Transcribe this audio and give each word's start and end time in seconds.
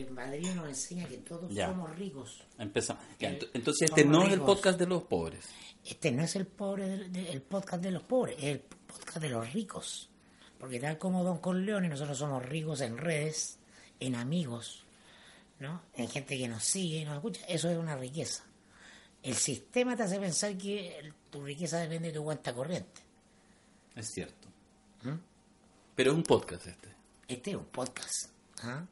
El 0.00 0.06
padrino 0.14 0.54
nos 0.54 0.68
enseña 0.68 1.08
que 1.08 1.18
todos 1.18 1.52
Ya. 1.52 1.68
somos 1.68 1.94
ricos. 1.96 2.44
Empezamos. 2.58 3.02
Ya, 3.18 3.30
ent- 3.30 3.48
entonces 3.54 3.88
este 3.90 4.04
no 4.04 4.22
es 4.24 4.32
el 4.32 4.40
podcast 4.40 4.78
de 4.78 4.86
los 4.86 5.02
pobres. 5.04 5.46
Este 5.84 6.12
no 6.12 6.22
es 6.22 6.36
el 6.36 6.46
pobre 6.46 6.86
de- 7.08 7.30
el 7.32 7.42
podcast 7.42 7.82
de 7.82 7.90
los 7.90 8.02
pobres, 8.02 8.36
es 8.38 8.44
el 8.44 8.60
podcast 8.60 9.18
de 9.18 9.28
los 9.30 9.52
ricos. 9.52 10.10
Porque 10.58 10.78
tal 10.80 10.98
como 10.98 11.24
Don 11.24 11.38
Corleone, 11.38 11.88
nosotros 11.88 12.18
somos 12.18 12.44
ricos 12.44 12.80
en 12.80 12.98
redes, 12.98 13.58
en 14.00 14.14
amigos, 14.16 14.84
¿no? 15.60 15.82
En 15.94 16.08
gente 16.08 16.36
que 16.36 16.48
nos 16.48 16.64
sigue 16.64 16.98
y 16.98 17.04
nos 17.04 17.14
escucha. 17.16 17.44
Eso 17.46 17.68
es 17.70 17.78
una 17.78 17.96
riqueza. 17.96 18.44
El 19.22 19.34
sistema 19.34 19.96
te 19.96 20.04
hace 20.04 20.18
pensar 20.20 20.56
que 20.56 21.12
tu 21.30 21.42
riqueza 21.44 21.78
depende 21.78 22.08
de 22.08 22.14
tu 22.14 22.24
cuenta 22.24 22.52
corriente. 22.54 23.00
Es 23.96 24.10
cierto. 24.12 24.48
¿Mm? 25.02 25.14
Pero 25.96 26.10
es 26.12 26.16
un 26.16 26.22
podcast 26.22 26.66
este. 26.66 26.88
Este 27.26 27.50
es 27.50 27.56
un 27.56 27.64
podcast. 27.66 28.30
¿ah? 28.62 28.84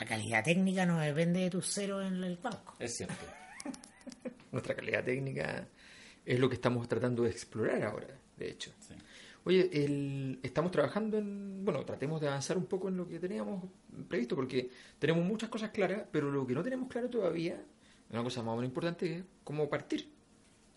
La 0.00 0.06
calidad 0.06 0.42
técnica 0.44 0.86
no 0.86 0.98
depende 0.98 1.40
de 1.40 1.50
tus 1.50 1.66
ceros 1.72 2.04
en 2.06 2.22
el 2.24 2.36
banco. 2.36 2.74
Es 2.78 2.96
cierto. 2.96 3.14
Nuestra 4.52 4.74
calidad 4.74 5.04
técnica 5.04 5.66
es 6.24 6.38
lo 6.38 6.48
que 6.48 6.54
estamos 6.54 6.88
tratando 6.88 7.22
de 7.24 7.30
explorar 7.30 7.82
ahora, 7.82 8.08
de 8.36 8.50
hecho. 8.50 8.70
Sí. 8.80 8.94
Oye, 9.44 9.68
el- 9.72 10.38
estamos 10.42 10.70
trabajando 10.70 11.18
en, 11.18 11.64
bueno, 11.64 11.84
tratemos 11.84 12.20
de 12.20 12.28
avanzar 12.28 12.56
un 12.56 12.66
poco 12.66 12.88
en 12.88 12.96
lo 12.96 13.08
que 13.08 13.18
teníamos 13.18 13.64
previsto, 14.08 14.36
porque 14.36 14.70
tenemos 14.98 15.24
muchas 15.24 15.48
cosas 15.50 15.70
claras, 15.70 16.04
pero 16.12 16.30
lo 16.30 16.46
que 16.46 16.54
no 16.54 16.62
tenemos 16.62 16.88
claro 16.88 17.10
todavía, 17.10 17.60
una 18.10 18.22
cosa 18.22 18.40
más 18.42 18.52
o 18.52 18.56
menos 18.56 18.68
importante, 18.68 19.16
es 19.16 19.24
cómo 19.42 19.68
partir, 19.68 20.08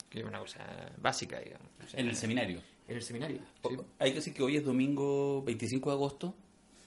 que 0.09 0.19
es 0.19 0.25
una 0.25 0.39
cosa 0.39 0.65
básica, 0.97 1.39
digamos. 1.39 1.67
O 1.85 1.87
sea, 1.87 1.99
En 1.99 2.07
el 2.07 2.15
seminario. 2.15 2.59
En 2.87 2.95
el 2.95 3.03
seminario. 3.03 3.39
Sí. 3.69 3.77
Hay 3.99 4.09
que 4.11 4.15
decir 4.15 4.33
que 4.33 4.41
hoy 4.43 4.57
es 4.57 4.63
domingo 4.65 5.43
25 5.43 5.89
de 5.91 5.95
agosto, 5.95 6.35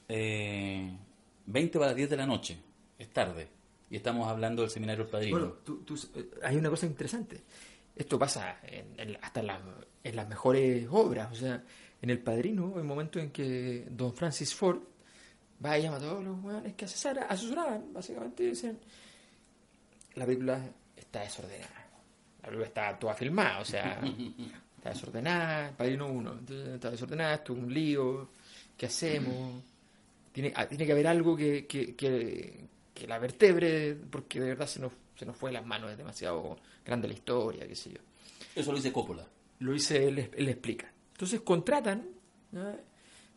eh, 0.09 0.97
20 1.51 1.79
para 1.79 1.91
las 1.91 1.97
10 1.97 2.11
de 2.11 2.17
la 2.17 2.27
noche, 2.27 2.59
es 2.99 3.09
tarde, 3.11 3.49
y 3.91 3.97
estamos 3.97 4.29
hablando 4.29 4.63
del 4.63 4.71
seminario 4.71 5.05
del 5.05 5.11
padrino. 5.13 5.39
Bueno, 5.39 5.53
tú- 5.65 5.83
tú- 5.85 5.99
eh, 6.15 6.31
hay 6.43 6.57
una 6.57 6.71
cosa 6.71 6.87
interesante. 6.87 7.43
Esto 7.97 8.19
pasa 8.19 8.59
en- 8.63 8.95
en- 8.99 9.19
hasta 9.23 9.41
en, 9.41 9.47
las- 9.49 9.61
en 10.05 10.17
las 10.17 10.29
mejores 10.29 10.87
obras. 10.91 11.33
O 11.33 11.35
sea, 11.35 11.63
en 12.01 12.11
El 12.11 12.21
Padrino, 12.21 12.75
hay 12.77 12.83
momentos 12.85 13.21
en 13.23 13.31
que 13.31 13.87
Don 13.91 14.15
Francis 14.15 14.55
Ford 14.55 14.79
va 15.65 15.77
y 15.79 15.83
llama 15.83 15.97
a 15.97 16.01
todos 16.01 16.23
los 16.23 16.39
hueones 16.45 16.75
que 16.75 16.85
asesora- 16.85 17.27
asesoraban. 17.29 17.93
Básicamente 17.93 18.45
dicen, 18.45 18.79
la 20.15 20.27
película 20.27 20.61
está 20.97 21.21
desordenada. 21.23 21.89
La 22.43 22.49
película 22.49 22.67
está 22.69 22.99
toda 22.99 23.15
filmada, 23.15 23.59
o 23.61 23.65
sea, 23.65 24.01
está 24.77 24.91
desordenada. 24.91 25.69
El 25.71 25.75
Padrino 25.75 26.07
1, 26.07 26.33
entonces 26.39 26.69
está 26.75 26.91
desordenada, 26.91 27.35
esto 27.35 27.53
es 27.55 27.59
un 27.59 27.73
lío. 27.75 28.29
¿Qué 28.77 28.87
hacemos? 28.87 29.63
Tiene, 30.39 30.53
ah, 30.55 30.69
tiene 30.69 30.87
que 30.87 30.93
haber 30.93 31.09
algo 31.09 31.37
que, 31.37 31.67
que, 31.67 31.97
que, 31.97 32.69
que 32.95 33.09
la 33.09 33.19
vertebre, 33.19 33.97
porque 34.09 34.39
de 34.39 34.51
verdad 34.51 34.69
se 34.69 34.79
nos, 34.79 34.93
se 35.17 35.27
nos 35.27 35.37
fue 35.37 35.51
de 35.51 35.55
las 35.55 35.67
manos, 35.67 35.91
es 35.91 35.99
demasiado 35.99 36.57
grande 36.87 37.09
la 37.09 37.15
historia, 37.15 37.67
qué 37.67 37.75
sé 37.75 37.91
yo. 37.91 37.99
Eso 38.55 38.71
lo 38.71 38.77
dice 38.77 38.93
Coppola. 38.93 39.27
Lo 39.59 39.73
dice, 39.73 40.07
él, 40.07 40.31
él 40.33 40.49
explica. 40.49 40.93
Entonces 41.11 41.41
contratan 41.41 42.07
¿no? 42.53 42.73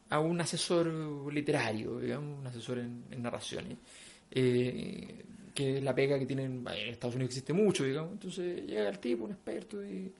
a 0.09 0.19
un 0.19 0.41
asesor 0.41 1.33
literario, 1.33 1.97
digamos, 1.99 2.37
un 2.37 2.45
asesor 2.45 2.77
en, 2.77 3.05
en 3.09 3.23
narraciones, 3.23 3.79
eh, 4.29 5.25
que 5.55 5.77
es 5.77 5.83
la 5.83 5.95
pega 5.95 6.19
que 6.19 6.27
tienen, 6.27 6.63
en 6.63 6.89
Estados 6.89 7.15
Unidos 7.15 7.31
existe 7.31 7.51
mucho, 7.51 7.83
digamos. 7.83 8.11
Entonces 8.11 8.63
llega 8.67 8.89
el 8.89 8.99
tipo, 8.99 9.23
un 9.23 9.31
experto, 9.31 9.83
y, 9.83 10.13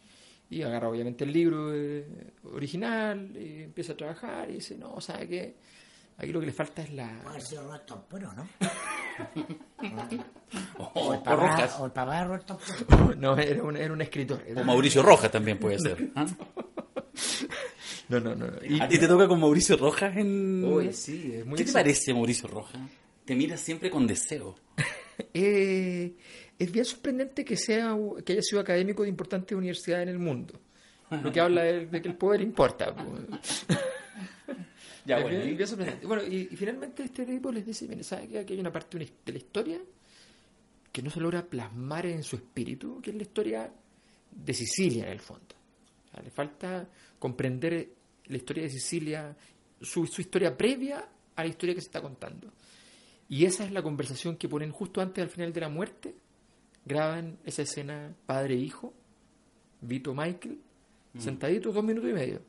y 0.50 0.64
agarra 0.64 0.90
obviamente 0.90 1.26
el 1.26 1.32
libro 1.32 1.76
eh, 1.76 2.08
original, 2.46 3.38
y 3.38 3.62
empieza 3.66 3.94
a 3.94 3.98
trabajar 3.98 4.50
y 4.50 4.54
dice, 4.54 4.76
no, 4.80 5.00
¿sabe 5.00 5.28
qué? 5.28 5.56
Aquí 6.22 6.32
lo 6.32 6.40
que 6.40 6.46
le 6.46 6.52
falta 6.52 6.84
es 6.84 6.94
la... 6.94 7.20
Puede 7.24 7.40
Roberto 7.62 8.06
Puero, 8.08 8.32
¿no? 8.34 8.48
O, 10.78 10.92
O 10.94 11.14
el 11.14 11.20
o 11.20 11.24
papá, 11.24 11.36
Rojas. 11.36 11.80
o 11.80 11.86
el 11.86 11.92
papá 11.92 12.18
de 12.20 12.26
Roberto 12.26 12.60
no, 13.18 13.38
era 13.38 13.64
un, 13.64 13.76
era 13.78 13.92
un 13.94 14.02
escritor. 14.02 14.44
era- 14.46 14.62
O 14.62 14.66
Mauricio 14.66 15.02
Rojas 15.02 15.32
también 15.32 15.58
puede 15.58 15.80
ser. 15.80 16.12
¿ah? 16.16 16.26
No, 18.10 18.20
no, 18.20 18.36
no. 18.36 18.46
Y- 18.68 18.80
¿A 18.82 18.88
ti 18.90 19.00
te 19.00 19.08
toca 19.08 19.26
con 19.28 19.40
Mauricio 19.40 19.78
Rojas 19.78 20.16
en...? 20.18 20.64
Oye, 20.66 20.92
sí, 20.92 21.32
es 21.34 21.46
muy 21.46 21.58
¿Qué 21.58 21.64
te 21.64 21.72
parece 21.72 22.14
Mauricio 22.14 22.48
Rojas? 22.50 22.82
Te 23.24 23.34
mira 23.36 23.56
siempre 23.56 23.90
con 23.90 24.06
deseo. 24.06 24.56
Eh, 25.34 26.14
es 26.60 26.72
bien 26.72 26.84
sorprendente 26.84 27.46
que 27.46 27.56
sea 27.56 27.96
que 28.26 28.34
haya 28.34 28.42
sido 28.42 28.60
académico 28.62 29.04
de 29.04 29.10
importantes 29.10 29.58
universidades 29.58 30.04
en 30.04 30.10
el 30.10 30.20
mundo. 30.20 30.60
Lo 31.10 31.32
que 31.32 31.40
habla 31.40 31.64
de, 31.64 31.86
de 31.88 32.02
que 32.02 32.10
el 32.10 32.16
poder 32.16 32.42
importa. 32.42 32.94
pues. 32.94 33.66
Ya, 35.06 35.18
Es 35.18 35.24
bueno, 35.24 35.38
bien- 35.38 35.50
¿y? 36.02 36.06
Bueno, 36.06 36.24
y, 36.24 36.36
y 36.52 36.56
finalmente 36.56 37.04
este 37.04 37.26
tipo 37.26 37.52
les 37.52 37.66
dice, 37.66 37.88
mire, 37.88 38.04
¿sabe 38.04 38.28
qué? 38.28 38.40
Aquí 38.40 38.54
hay 38.54 38.60
una 38.60 38.72
parte 38.72 38.98
de 39.00 39.32
la 39.32 39.38
historia 39.38 39.80
que 40.92 41.02
no 41.02 41.10
se 41.10 41.20
logra 41.20 41.46
plasmar 41.46 42.06
en 42.06 42.24
su 42.24 42.36
espíritu, 42.36 43.00
que 43.02 43.12
es 43.12 43.16
la 43.16 43.24
historia 43.24 43.72
de 44.32 44.54
Sicilia 44.54 45.06
en 45.06 45.12
el 45.14 45.20
fondo. 45.20 45.56
O 46.08 46.12
sea, 46.12 46.22
le 46.22 46.30
falta 46.30 46.88
comprender 47.18 47.90
la 48.26 48.38
historia 48.38 48.64
de 48.64 48.70
Sicilia, 48.70 49.36
su, 49.82 50.06
su 50.06 50.22
historia 50.22 50.56
previa 50.58 51.08
a 51.36 51.44
la 51.44 51.50
historia 51.50 51.74
que 51.76 51.82
se 51.82 51.88
está 51.88 52.02
contando. 52.02 52.52
Y 53.30 53.46
esa 53.46 53.64
es 53.66 53.72
la 53.72 53.82
conversación 53.82 54.36
que 54.36 54.50
ponen 54.50 54.72
justo 54.72 55.00
antes 55.02 55.22
del 55.24 55.30
final 55.30 55.54
de 55.54 55.62
la 55.62 55.70
muerte. 55.70 56.14
Graban 56.86 57.38
esa 57.46 57.62
escena 57.62 58.14
padre 58.26 58.56
e 58.56 58.58
hijo, 58.58 58.94
Vito 59.82 60.14
Michael, 60.14 60.60
sentaditos 61.18 61.74
dos 61.74 61.84
minutos 61.84 62.10
y 62.10 62.14
medio. 62.14 62.42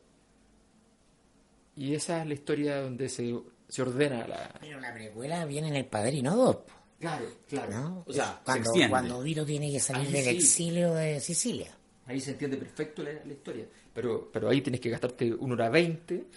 Y 1.77 1.94
esa 1.94 2.21
es 2.22 2.27
la 2.28 2.34
historia 2.34 2.81
donde 2.83 3.09
se, 3.09 3.34
se 3.69 3.83
ordena 3.83 4.27
la... 4.28 4.55
Pero 4.60 4.78
la 4.81 4.93
precuela 4.93 5.44
viene 5.47 5.69
en 5.69 5.77
El 5.77 5.87
Padrino 5.87 6.37
2, 6.37 6.56
po, 6.56 6.72
Claro, 7.00 7.27
claro. 7.49 7.72
¿no? 7.72 8.05
O 8.06 8.12
sea, 8.12 8.37
se 8.38 8.44
cuando, 8.44 8.62
extiende. 8.71 8.91
cuando 8.91 9.22
Vito 9.22 9.44
tiene 9.44 9.72
que 9.72 9.81
salir 9.81 10.06
Ahí 10.06 10.12
del 10.12 10.25
sí. 10.25 10.31
exilio 10.37 10.94
de 10.94 11.19
Sicilia. 11.21 11.77
Ahí 12.06 12.21
se 12.21 12.33
entiende 12.33 12.56
perfecto 12.59 13.03
la, 13.03 13.12
la 13.12 13.33
historia. 13.33 13.66
Pero, 13.93 14.31
pero 14.33 14.49
ahí 14.49 14.60
tienes 14.60 14.81
que 14.81 14.91
gastarte 14.91 15.33
una 15.34 15.55
hora 15.55 15.69
veinte. 15.71 16.27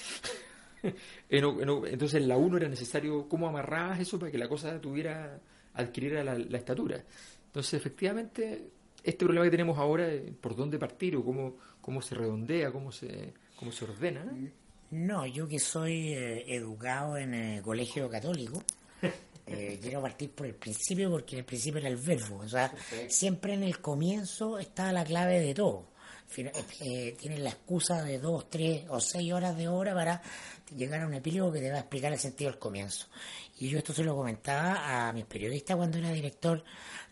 En- 1.29 1.43
en- 1.43 1.85
entonces 1.87 2.21
en 2.21 2.27
la 2.27 2.37
1 2.37 2.57
era 2.57 2.67
necesario 2.69 3.27
cómo 3.27 3.47
amarrabas 3.47 3.99
eso 3.99 4.19
para 4.19 4.31
que 4.31 4.37
la 4.37 4.47
cosa 4.47 4.79
tuviera, 4.79 5.39
adquiriera 5.73 6.23
la, 6.23 6.37
la 6.37 6.57
estatura. 6.59 7.03
Entonces 7.47 7.73
efectivamente 7.73 8.69
este 9.03 9.25
problema 9.25 9.45
que 9.45 9.51
tenemos 9.51 9.77
ahora 9.79 10.05
de 10.07 10.31
por 10.39 10.55
dónde 10.55 10.77
partir 10.77 11.15
o 11.15 11.23
cómo, 11.25 11.57
cómo 11.81 12.01
se 12.03 12.13
redondea, 12.13 12.71
cómo 12.71 12.91
se, 12.91 13.33
cómo 13.55 13.71
se 13.71 13.85
ordena. 13.85 14.25
No, 14.95 15.25
yo 15.25 15.47
que 15.47 15.59
soy 15.59 16.13
eh, 16.13 16.45
educado 16.55 17.17
en 17.17 17.33
el 17.33 17.61
colegio 17.61 18.09
católico, 18.09 18.63
eh, 19.47 19.77
quiero 19.81 20.01
partir 20.01 20.31
por 20.31 20.45
el 20.47 20.55
principio 20.55 21.11
porque 21.11 21.37
el 21.39 21.43
principio 21.45 21.79
era 21.79 21.89
el 21.89 21.97
verbo. 21.97 22.37
O 22.37 22.47
sea, 22.47 22.73
siempre 23.09 23.53
en 23.53 23.63
el 23.63 23.79
comienzo 23.81 24.57
está 24.57 24.91
la 24.93 25.03
clave 25.03 25.39
de 25.39 25.53
todo. 25.53 25.87
Fina- 26.27 26.51
eh, 26.79 27.15
tienes 27.19 27.39
la 27.39 27.49
excusa 27.49 28.03
de 28.03 28.19
dos, 28.19 28.49
tres 28.49 28.85
o 28.89 28.99
seis 28.99 29.31
horas 29.33 29.55
de 29.57 29.67
obra 29.67 29.93
para 29.93 30.21
llegar 30.75 31.01
a 31.01 31.07
un 31.07 31.13
epílogo 31.13 31.51
que 31.51 31.59
te 31.59 31.69
va 31.69 31.77
a 31.77 31.81
explicar 31.81 32.13
el 32.13 32.19
sentido 32.19 32.51
del 32.51 32.59
comienzo. 32.59 33.07
Y 33.59 33.69
yo 33.69 33.77
esto 33.77 33.93
se 33.93 34.03
lo 34.03 34.15
comentaba 34.15 35.07
a 35.09 35.13
mis 35.13 35.25
periodistas 35.25 35.75
cuando 35.77 35.97
era 35.97 36.11
director 36.11 36.63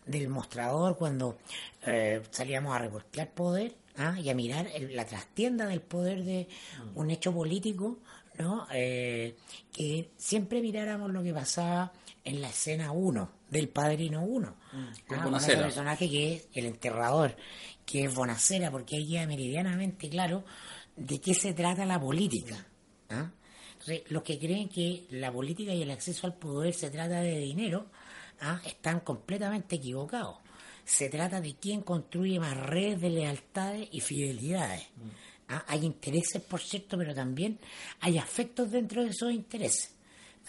del 0.06 0.30
mostrador, 0.30 0.98
cuando 0.98 1.38
eh, 1.86 2.22
salíamos 2.32 2.76
a 2.76 2.80
reportear 2.80 3.30
poder 3.32 3.76
¿ah? 3.98 4.18
y 4.20 4.30
a 4.30 4.36
mirar 4.36 4.68
el- 4.74 4.96
la 4.96 5.06
trastienda 5.06 5.66
del 5.68 5.82
poder 5.82 6.24
de 6.24 6.48
un 6.96 7.10
hecho 7.12 7.34
político, 7.34 8.00
¿no? 8.40 8.68
Eh, 8.74 9.36
que 9.72 10.10
siempre 10.18 10.62
miráramos 10.62 11.12
lo 11.12 11.22
que 11.24 11.34
pasaba 11.34 11.92
en 12.24 12.42
la 12.42 12.50
escena 12.50 12.92
1 12.92 13.30
del 13.50 13.70
Padrino 13.70 14.24
1. 14.24 14.56
Con 15.08 15.20
Ah, 15.20 15.24
Bonacera. 15.26 15.54
ese 15.54 15.62
personaje 15.64 16.10
que 16.10 16.34
es 16.36 16.48
el 16.54 16.66
enterrador, 16.66 17.36
que 17.86 18.06
es 18.06 18.16
Bonacera, 18.16 18.72
porque 18.72 18.96
ahí 18.96 19.08
queda 19.10 19.28
meridianamente 19.28 20.10
claro 20.10 20.44
de 20.96 21.20
qué 21.22 21.34
se 21.34 21.54
trata 21.54 21.86
la 21.86 22.00
política. 22.00 22.66
¿ah? 23.10 23.30
Entonces, 23.74 24.04
los 24.10 24.24
que 24.24 24.40
creen 24.40 24.70
que 24.70 25.06
la 25.12 25.32
política 25.32 25.74
y 25.74 25.82
el 25.82 25.92
acceso 25.92 26.26
al 26.26 26.36
poder 26.36 26.74
se 26.74 26.90
trata 26.90 27.20
de 27.22 27.38
dinero, 27.40 27.88
¿ah? 28.42 28.62
están 28.66 29.02
completamente 29.02 29.76
equivocados. 29.76 30.38
Se 30.86 31.10
trata 31.10 31.42
de 31.42 31.56
quién 31.56 31.82
construye 31.82 32.40
más 32.40 32.58
redes 32.58 33.02
de 33.02 33.10
lealtades 33.10 33.88
y 33.92 34.02
fidelidades. 34.02 34.88
¿ah? 35.50 35.64
Hay 35.68 35.86
intereses, 35.86 36.42
por 36.42 36.60
cierto, 36.60 36.98
pero 36.98 37.14
también 37.14 37.60
hay 38.02 38.18
afectos 38.18 38.72
dentro 38.72 39.04
de 39.04 39.10
esos 39.10 39.32
intereses. 39.32 39.96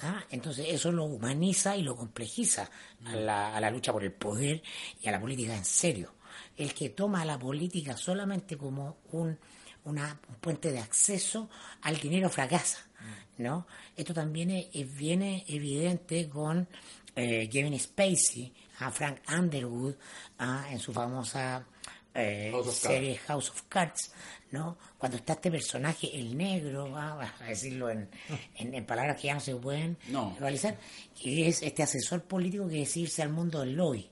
¿ah? 0.03 0.25
Entonces 0.31 0.67
eso 0.69 0.91
lo 0.91 1.05
humaniza 1.05 1.77
y 1.77 1.83
lo 1.83 1.97
complejiza 1.97 2.69
a 3.05 3.15
la, 3.15 3.57
a 3.57 3.61
la 3.61 3.71
lucha 3.71 3.93
por 3.93 4.03
el 4.03 4.13
poder 4.13 4.63
y 5.01 5.09
a 5.09 5.13
la 5.13 5.21
política 5.21 5.57
en 5.57 5.65
serio. 5.65 6.15
El 6.57 6.75
que 6.75 6.91
toma 6.91 7.25
la 7.25 7.39
política 7.39 7.97
solamente 7.97 8.57
como 8.57 8.99
un, 9.13 9.39
una, 9.85 10.21
un 10.29 10.35
puente 10.37 10.73
de 10.73 10.81
acceso 10.81 11.49
al 11.83 11.99
dinero 11.99 12.29
fracasa. 12.29 12.87
¿no? 13.39 13.67
Esto 13.97 14.15
también 14.15 14.51
es, 14.51 14.67
es 14.73 14.97
bien 14.97 15.23
evidente 15.23 16.29
con 16.29 16.69
eh, 17.17 17.49
Kevin 17.49 17.79
Spacey, 17.79 18.53
a 18.81 18.91
Frank 18.91 19.19
Underwood, 19.31 19.95
ah, 20.39 20.67
en 20.71 20.79
su 20.79 20.93
famosa 20.93 21.65
eh, 22.15 22.51
House 22.53 22.75
serie 22.77 23.17
House 23.27 23.51
of 23.51 23.63
Cards, 23.69 24.13
¿no? 24.53 24.77
Cuando 24.99 25.17
está 25.19 25.33
este 25.35 25.51
personaje, 25.51 26.17
el 26.19 26.37
negro, 26.37 26.91
vamos 26.91 27.27
a 27.41 27.45
decirlo 27.45 27.91
en, 27.91 28.09
en- 28.57 28.75
en 28.75 28.87
palabras 28.87 29.21
que 29.21 29.27
ya 29.29 29.35
no 29.35 29.41
se 29.41 29.57
pueden 29.57 29.97
No. 30.09 30.37
realizar, 30.39 30.77
que 31.21 31.49
es 31.49 31.63
este 31.63 31.83
asesor 31.83 32.23
político 32.25 32.69
que 32.69 32.77
decide 32.77 33.05
irse 33.05 33.23
al 33.23 33.31
mundo 33.31 33.61
del 33.61 33.75
lobby. 33.75 34.09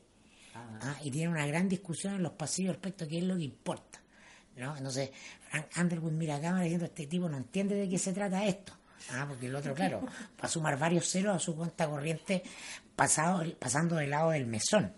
Ah, 0.55 0.97
y 1.05 1.11
tiene 1.13 1.29
una 1.29 1.47
gran 1.47 1.69
discusión 1.69 2.15
en 2.15 2.23
los 2.25 2.33
pasillos 2.33 2.73
respecto 2.75 3.05
a 3.05 3.09
qué 3.09 3.19
es 3.19 3.25
lo 3.25 3.37
que 3.37 3.45
importa. 3.45 4.01
¿no? 4.57 4.77
Entonces, 4.77 5.11
Frank 5.49 5.67
Underwood 5.79 6.13
mira 6.13 6.37
a 6.37 6.41
cámara 6.41 6.63
diciendo, 6.65 6.87
este 6.87 7.07
tipo 7.07 7.29
no 7.29 7.37
entiende 7.37 7.75
de 7.77 7.89
qué 7.89 7.99
se 7.99 8.13
trata 8.13 8.45
esto. 8.45 8.73
Ah, 9.11 9.27
porque 9.29 9.47
el 9.47 9.55
otro, 9.55 9.75
claro, 9.75 10.01
va 10.07 10.13
a 10.41 10.49
sumar 10.49 10.79
varios 10.79 11.09
ceros 11.09 11.37
a 11.37 11.39
su 11.39 11.55
cuenta 11.57 11.89
corriente 11.89 12.43
pasado, 12.97 13.45
pasando 13.59 13.97
del 13.97 14.11
lado 14.11 14.31
del 14.31 14.47
mesón. 14.47 14.93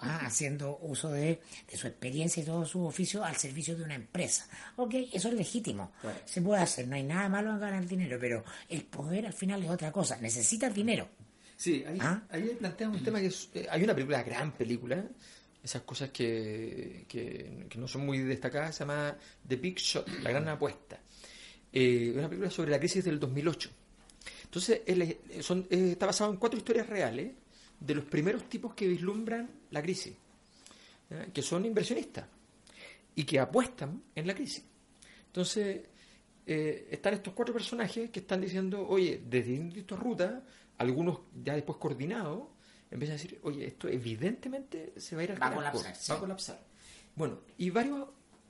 ah, 0.00 0.20
haciendo 0.26 0.78
uso 0.82 1.10
de, 1.10 1.40
de 1.70 1.76
su 1.76 1.86
experiencia 1.86 2.42
y 2.42 2.46
todo 2.46 2.64
su 2.64 2.84
oficio 2.84 3.24
al 3.24 3.36
servicio 3.36 3.76
de 3.76 3.84
una 3.84 3.94
empresa. 3.96 4.46
Ok, 4.76 4.94
eso 5.12 5.28
es 5.28 5.34
legítimo. 5.34 5.92
Se 6.24 6.40
puede 6.40 6.62
hacer, 6.62 6.86
no 6.86 6.94
hay 6.96 7.02
nada 7.02 7.28
malo 7.28 7.50
en 7.50 7.58
ganar 7.60 7.86
dinero, 7.86 8.16
pero 8.20 8.44
el 8.68 8.82
poder 8.84 9.26
al 9.26 9.32
final 9.32 9.62
es 9.64 9.70
otra 9.70 9.90
cosa. 9.92 10.16
Necesitas 10.18 10.72
dinero. 10.74 11.08
Sí, 11.56 11.84
ahí, 11.88 11.98
¿Ah? 12.00 12.22
ahí 12.30 12.56
plantea 12.58 12.88
un 12.88 13.02
tema 13.02 13.18
que 13.20 13.26
es, 13.26 13.48
eh, 13.54 13.66
hay 13.68 13.82
una 13.82 13.92
película, 13.94 14.22
gran 14.22 14.52
película, 14.52 15.04
esas 15.64 15.82
cosas 15.82 16.10
que, 16.10 17.04
que, 17.08 17.66
que 17.68 17.78
no 17.78 17.88
son 17.88 18.06
muy 18.06 18.18
destacadas, 18.20 18.76
se 18.76 18.80
llama 18.84 19.16
The 19.48 19.56
Big 19.56 19.76
Shot, 19.78 20.08
La 20.22 20.30
Gran 20.30 20.46
Apuesta. 20.48 21.00
Eh, 21.72 22.12
una 22.14 22.28
película 22.28 22.50
sobre 22.50 22.70
la 22.70 22.78
crisis 22.78 23.04
del 23.04 23.18
2008. 23.20 23.70
Entonces, 24.44 24.80
él 24.86 25.02
es- 25.02 25.44
son, 25.44 25.66
eh, 25.70 25.90
está 25.92 26.06
basado 26.06 26.30
en 26.32 26.38
cuatro 26.38 26.58
historias 26.58 26.86
reales 26.88 27.32
de 27.78 27.94
los 27.94 28.04
primeros 28.04 28.48
tipos 28.48 28.74
que 28.74 28.86
vislumbran 28.88 29.48
la 29.70 29.82
crisis, 29.82 30.14
que 31.32 31.42
son 31.42 31.64
inversionistas 31.64 32.26
y 33.14 33.24
que 33.24 33.38
apuestan 33.38 34.02
en 34.14 34.26
la 34.26 34.34
crisis. 34.34 34.64
Entonces, 35.26 35.82
eh, 36.46 36.88
están 36.90 37.14
estos 37.14 37.34
cuatro 37.34 37.54
personajes 37.54 38.10
que 38.10 38.20
están 38.20 38.40
diciendo, 38.40 38.86
oye, 38.88 39.22
desde 39.28 39.52
distintas 39.58 39.98
rutas, 39.98 40.42
algunos 40.78 41.20
ya 41.44 41.54
después 41.54 41.78
coordinados, 41.78 42.48
empiezan 42.90 43.14
a 43.18 43.22
decir, 43.22 43.38
oye, 43.42 43.66
esto 43.66 43.88
evidentemente 43.88 44.94
se 44.96 45.14
va 45.14 45.20
a 45.20 45.24
ir 45.24 45.32
al 45.32 45.42
Va 45.42 45.46
a 45.46 45.50
carajo, 45.50 45.78
colapsar, 45.78 45.96
sí. 45.96 46.10
va 46.12 46.16
a 46.16 46.20
colapsar. 46.20 46.66
Bueno, 47.14 47.40
y 47.58 47.70
varios 47.70 48.08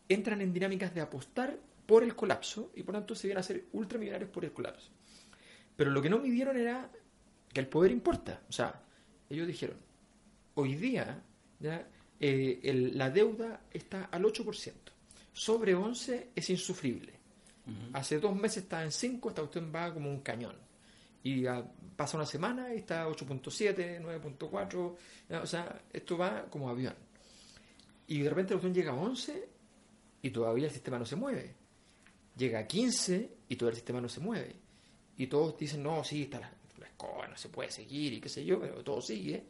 entran 0.08 0.40
en 0.40 0.52
dinámicas 0.52 0.94
de 0.94 1.00
apostar 1.00 1.58
por 1.88 2.02
el 2.04 2.14
colapso 2.14 2.70
y 2.76 2.82
por 2.82 2.94
tanto 2.94 3.14
se 3.14 3.28
vienen 3.28 3.40
a 3.40 3.42
ser 3.42 3.64
ultramillonarios 3.72 4.28
por 4.28 4.44
el 4.44 4.52
colapso. 4.52 4.90
Pero 5.74 5.90
lo 5.90 6.02
que 6.02 6.10
no 6.10 6.18
midieron 6.18 6.54
era 6.58 6.90
que 7.50 7.60
el 7.60 7.66
poder 7.66 7.90
importa. 7.92 8.42
O 8.46 8.52
sea, 8.52 8.82
ellos 9.30 9.46
dijeron, 9.46 9.78
hoy 10.54 10.74
día 10.76 11.22
ya, 11.58 11.88
eh, 12.20 12.60
el- 12.62 12.98
la 12.98 13.08
deuda 13.08 13.62
está 13.72 14.04
al 14.12 14.22
8%. 14.26 14.92
Sobre 15.32 15.74
11 15.74 16.28
es 16.34 16.50
insufrible. 16.50 17.14
Hace 17.94 18.18
dos 18.20 18.36
meses 18.36 18.64
estaba 18.64 18.82
en 18.84 18.92
5, 18.92 19.30
esta 19.30 19.40
cuestión 19.42 19.72
va 19.74 19.92
como 19.94 20.10
un 20.10 20.20
cañón. 20.20 20.56
Y 21.22 21.46
ah, 21.46 21.64
pasa 21.96 22.18
una 22.18 22.26
semana 22.26 22.74
y 22.74 22.78
está 22.78 23.08
8.7, 23.08 23.98
9.4. 24.00 24.96
ya, 25.30 25.40
O 25.40 25.46
sea, 25.46 25.80
esto 25.90 26.18
va 26.18 26.44
como 26.50 26.68
avión. 26.68 26.94
Y 28.08 28.20
de 28.20 28.28
repente 28.28 28.52
la 28.54 28.60
cuestión 28.60 28.74
llega 28.74 28.92
a 28.92 29.02
11 29.02 29.48
y 30.20 30.30
todavía 30.30 30.66
el 30.66 30.72
sistema 30.72 30.98
no 30.98 31.06
se 31.06 31.16
mueve. 31.16 31.54
Llega 32.38 32.60
a 32.60 32.66
15 32.66 33.30
y 33.48 33.56
todavía 33.56 33.72
el 33.72 33.76
sistema 33.76 34.00
no 34.00 34.08
se 34.08 34.20
mueve. 34.20 34.54
Y 35.16 35.26
todos 35.26 35.58
dicen, 35.58 35.82
no, 35.82 36.02
sí, 36.04 36.22
está 36.22 36.38
la, 36.40 36.50
la 36.78 36.86
escoba, 36.86 37.26
no 37.26 37.36
se 37.36 37.48
puede 37.48 37.70
seguir 37.70 38.12
y 38.14 38.20
qué 38.20 38.28
sé 38.28 38.44
yo, 38.44 38.60
pero 38.60 38.82
todo 38.84 39.02
sigue. 39.02 39.44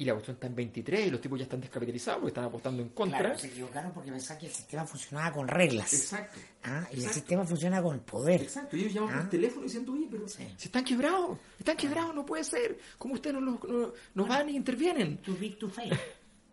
Y 0.00 0.04
la 0.04 0.12
cuestión 0.12 0.34
está 0.36 0.46
en 0.46 0.54
23 0.54 1.08
y 1.08 1.10
los 1.10 1.20
tipos 1.20 1.36
ya 1.40 1.42
están 1.42 1.60
descapitalizados 1.60 2.20
porque 2.20 2.30
están 2.30 2.44
apostando 2.44 2.80
en 2.80 2.90
contra. 2.90 3.18
Claro, 3.18 3.36
se 3.36 3.48
equivocaron 3.48 3.90
porque 3.92 4.12
pensaban 4.12 4.38
que 4.38 4.46
el 4.46 4.52
sistema 4.52 4.86
funcionaba 4.86 5.32
con 5.32 5.48
reglas. 5.48 5.92
Exacto. 5.92 6.38
Ah, 6.62 6.86
y 6.90 6.94
el 6.94 6.98
Exacto. 7.00 7.14
sistema 7.14 7.44
funciona 7.44 7.82
con 7.82 7.98
poder. 8.00 8.42
Exacto, 8.42 8.76
y 8.76 8.82
ellos 8.82 8.94
llaman 8.94 9.14
Ah. 9.16 9.20
por 9.22 9.30
teléfono 9.30 9.62
diciendo, 9.64 9.92
oye, 9.94 10.06
pero 10.08 10.28
Sí. 10.28 10.46
si 10.56 10.66
están 10.68 10.84
quebrados, 10.84 11.36
están 11.58 11.76
quebrados, 11.76 12.14
no 12.14 12.24
puede 12.24 12.44
ser. 12.44 12.78
¿Cómo 12.96 13.14
ustedes 13.14 13.34
no, 13.34 13.40
los- 13.40 13.64
no, 13.64 13.92
no 14.14 14.26
van 14.26 14.48
e 14.48 14.52
intervienen? 14.52 15.16
Too 15.18 15.34
big 15.34 15.58
to 15.58 15.68
fail. 15.68 15.92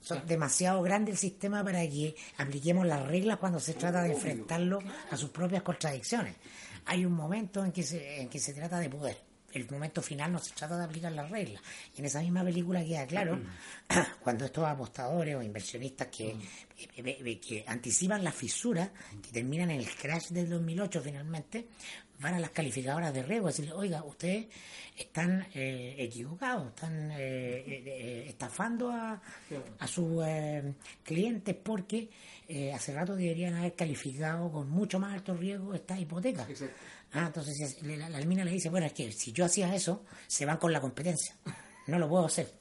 Son 0.06 0.22
demasiado 0.28 0.84
grande 0.84 1.10
el 1.10 1.18
sistema 1.18 1.63
para 1.63 1.81
que 1.81 2.16
apliquemos 2.38 2.86
las 2.86 3.07
reglas 3.07 3.40
cuando 3.40 3.60
se 3.60 3.74
trata 3.74 4.04
de 4.04 4.13
enfrentarlo 4.13 4.78
a 5.10 5.18
sus 5.18 5.31
propias 5.31 5.63
contradicciones. 5.63 6.36
Hay 6.86 7.04
un 7.06 7.13
momento 7.13 7.66
en 7.66 7.72
que 7.72 7.81
se, 7.81 8.22
en 8.22 8.30
que 8.30 8.38
se 8.38 8.54
trata 8.54 8.80
de 8.80 8.88
poder. 8.88 9.18
El 9.52 9.68
momento 9.72 10.04
final 10.04 10.31
no 10.31 10.38
se 10.38 10.54
trata 10.54 10.78
de 10.78 10.84
aplicar 10.84 11.12
las 11.12 11.31
reglas. 11.31 11.60
Y 11.96 12.02
en 12.02 12.06
esa 12.06 12.22
misma 12.22 12.44
película 12.44 12.86
queda 12.86 13.07
claro 13.07 13.42
cuando 14.22 14.46
estos 14.46 14.63
apostadores 14.63 15.36
o 15.36 15.42
inversionistas 15.42 16.10
que, 16.10 16.28
eh, 16.28 16.38
eh, 16.98 17.18
eh, 17.25 17.40
que 17.40 17.66
anticipan 17.66 18.24
las 18.24 18.36
fisuras, 18.36 18.92
que 19.24 19.31
terminan 19.31 19.72
en 19.72 19.80
el 19.80 19.90
crash 19.90 20.28
del 20.28 20.52
2008 20.52 21.02
finalmente, 21.02 21.68
van 22.19 22.35
a 22.35 22.39
las 22.39 22.51
calificadoras 22.51 23.13
de 23.13 23.23
riesgo 23.23 23.47
a 23.47 23.51
decirle, 23.51 23.73
oiga, 23.73 24.03
ustedes 24.03 24.47
están 24.97 25.47
eh, 25.53 25.95
equivocados, 26.00 26.67
están 26.69 27.12
eh, 27.12 27.17
eh, 27.17 27.83
eh, 27.85 28.25
estafando 28.29 28.91
a, 28.91 29.21
a 29.79 29.88
sus 29.88 30.23
eh, 30.25 30.73
clientes 31.03 31.56
porque 31.56 32.09
hace 32.73 32.94
rato 32.94 33.15
deberían 33.15 33.56
haber 33.56 33.73
calificado 33.73 34.51
con 34.51 34.69
mucho 34.69 35.00
más 35.00 35.13
alto 35.13 35.33
riesgo 35.35 35.73
esta 35.73 36.00
hipoteca. 36.00 36.45
Exacto. 36.47 36.75
Ah, 37.13 37.27
entonces 37.27 37.81
la, 37.81 38.09
la 38.09 38.19
mina 38.21 38.44
le 38.44 38.51
dice, 38.51 38.69
bueno, 38.69 38.85
es 38.85 38.94
que 38.94 39.11
si 39.11 39.31
yo 39.31 39.45
hacía 39.45 39.73
eso, 39.73 40.03
se 40.27 40.45
van 40.45 40.57
con 40.57 40.71
la 40.71 40.81
competencia. 40.81 41.35
No 41.88 41.97
lo 41.97 42.09
puedo 42.09 42.25
hacer. 42.25 42.51